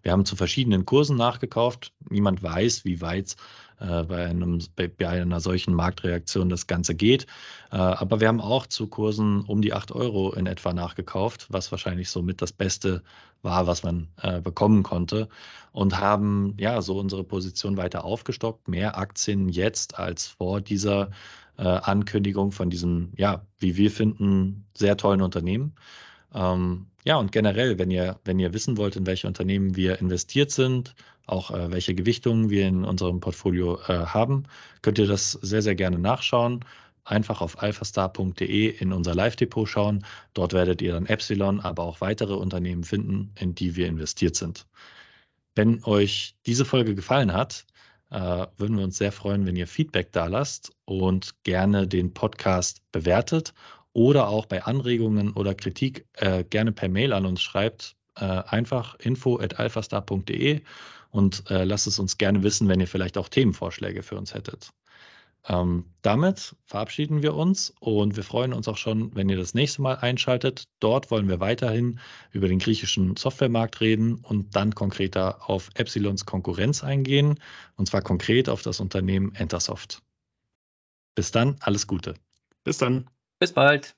Wir 0.04 0.12
haben 0.12 0.26
zu 0.26 0.36
verschiedenen 0.36 0.86
Kursen 0.86 1.18
nachgekauft. 1.18 1.94
Niemand 2.10 2.44
weiß, 2.44 2.86
wie 2.86 3.02
weit 3.02 3.36
äh, 3.80 4.04
bei, 4.04 4.26
einem, 4.26 4.60
bei, 4.76 4.88
bei, 4.88 5.08
einer 5.08 5.40
solchen 5.40 5.74
Marktreaktion 5.74 6.50
das 6.50 6.68
Ganze 6.68 6.94
geht. 6.94 7.26
Äh, 7.72 7.78
aber 7.78 8.20
wir 8.20 8.28
haben 8.28 8.42
auch 8.42 8.68
zu 8.68 8.88
Kursen 8.88 9.42
um 9.42 9.62
die 9.62 9.74
8 9.74 9.94
Euro 9.94 10.34
in 10.34 10.46
etwa 10.46 10.74
nachgekauft, 10.74 11.48
was 11.50 11.72
wahrscheinlich 11.72 12.10
somit 12.10 12.42
das 12.42 12.52
Beste 12.52 13.02
war, 13.42 13.66
was 13.66 13.84
man 13.84 14.10
äh, 14.22 14.42
bekommen 14.42 14.84
konnte. 14.84 15.30
Und 15.72 16.00
haben 16.00 16.56
ja 16.60 16.82
so 16.82 17.00
unsere 17.00 17.24
Position 17.24 17.78
weiter 17.78 18.04
aufgestockt, 18.04 18.68
mehr 18.68 18.98
Aktien 18.98 19.50
jetzt 19.50 19.98
als 19.98 20.28
vor 20.28 20.62
dieser 20.62 21.12
äh, 21.58 21.64
Ankündigung 21.64 22.52
von 22.52 22.70
diesem, 22.70 23.12
ja, 23.16 23.46
wie 23.60 23.78
wir 23.78 23.90
finden, 23.90 24.66
sehr 24.76 24.98
tollen 24.98 25.22
Unternehmen. 25.22 25.76
Ähm, 26.34 26.88
ja, 27.06 27.18
und 27.18 27.32
generell, 27.32 27.78
wenn 27.80 27.92
ihr, 27.92 28.20
wenn 28.24 28.40
ihr 28.40 28.54
wissen 28.54 28.78
wollt, 28.78 28.96
in 28.96 29.06
welche 29.06 29.28
Unternehmen 29.28 29.76
wir 29.76 30.00
investiert 30.00 30.52
sind, 30.52 30.96
auch 31.26 31.52
äh, 31.52 31.72
welche 31.72 31.96
Gewichtungen 31.96 32.50
wir 32.50 32.68
in 32.68 32.86
unserem 32.86 33.20
Portfolio 33.20 33.80
äh, 33.88 34.06
haben, 34.06 34.44
könnt 34.82 35.00
ihr 35.00 35.08
das 35.08 35.32
sehr, 35.32 35.62
sehr 35.62 35.76
gerne 35.76 36.00
nachschauen. 36.00 36.66
Einfach 37.06 37.42
auf 37.42 37.62
alphastar.de 37.62 38.70
in 38.70 38.94
unser 38.94 39.14
Live-Depot 39.14 39.68
schauen. 39.68 40.06
Dort 40.34 40.54
werdet 40.54 40.82
ihr 40.82 40.94
dann 40.94 41.06
Epsilon, 41.06 41.60
aber 41.60 41.84
auch 41.84 42.00
weitere 42.00 42.34
Unternehmen 42.34 42.86
finden, 42.86 43.34
in 43.38 43.56
die 43.56 43.76
wir 43.76 43.88
investiert 43.88 44.36
sind. 44.38 44.66
Wenn 45.56 45.84
euch 45.84 46.36
diese 46.46 46.64
Folge 46.64 46.96
gefallen 46.96 47.34
hat, 47.34 47.66
äh, 48.10 48.48
würden 48.58 48.78
wir 48.78 48.86
uns 48.86 48.98
sehr 48.98 49.12
freuen, 49.12 49.46
wenn 49.46 49.58
ihr 49.58 49.68
Feedback 49.68 50.14
da 50.14 50.28
lasst 50.28 50.72
und 50.86 51.44
gerne 51.44 51.88
den 51.88 52.14
Podcast 52.14 52.82
bewertet 52.92 53.54
oder 53.94 54.28
auch 54.28 54.46
bei 54.46 54.64
Anregungen 54.64 55.34
oder 55.34 55.56
Kritik 55.56 56.06
äh, 56.14 56.44
gerne 56.44 56.72
per 56.72 56.90
Mail 56.90 57.14
an 57.14 57.26
uns 57.26 57.42
schreibt. 57.42 57.96
Äh, 58.16 58.26
einfach 58.26 58.96
info 59.00 59.40
at 59.40 59.60
alphastar.de 59.60 60.62
und 61.10 61.50
äh, 61.50 61.64
lasst 61.64 61.88
es 61.88 62.00
uns 62.00 62.18
gerne 62.18 62.44
wissen, 62.44 62.68
wenn 62.68 62.80
ihr 62.80 62.88
vielleicht 62.88 63.18
auch 63.18 63.30
Themenvorschläge 63.30 64.04
für 64.04 64.18
uns 64.18 64.34
hättet. 64.34 64.72
Ähm, 65.46 65.86
damit 66.02 66.56
verabschieden 66.66 67.22
wir 67.22 67.34
uns 67.34 67.74
und 67.80 68.16
wir 68.16 68.24
freuen 68.24 68.54
uns 68.54 68.68
auch 68.68 68.78
schon, 68.78 69.14
wenn 69.14 69.28
ihr 69.28 69.36
das 69.36 69.54
nächste 69.54 69.82
Mal 69.82 69.96
einschaltet. 69.96 70.66
Dort 70.80 71.12
wollen 71.12 71.28
wir 71.28 71.40
weiterhin 71.42 72.00
über 72.32 72.48
den 72.48 72.60
griechischen 72.60 73.18
Softwaremarkt 73.18 73.82
reden 73.82 74.16
und 74.16 74.56
dann 74.56 74.74
konkreter 74.74 75.50
auf 75.50 75.70
Epsilons 75.74 76.26
Konkurrenz 76.26 76.84
eingehen, 76.84 77.40
und 77.76 77.90
zwar 77.90 78.02
konkret 78.02 78.48
auf 78.48 78.62
das 78.62 78.80
Unternehmen 78.80 79.36
Entersoft. 79.36 80.02
Bis 81.14 81.32
dann, 81.32 81.58
alles 81.60 81.88
Gute. 81.88 82.16
Bis 82.64 82.78
dann. 82.78 83.10
Bis 83.42 83.54
bald. 83.54 83.96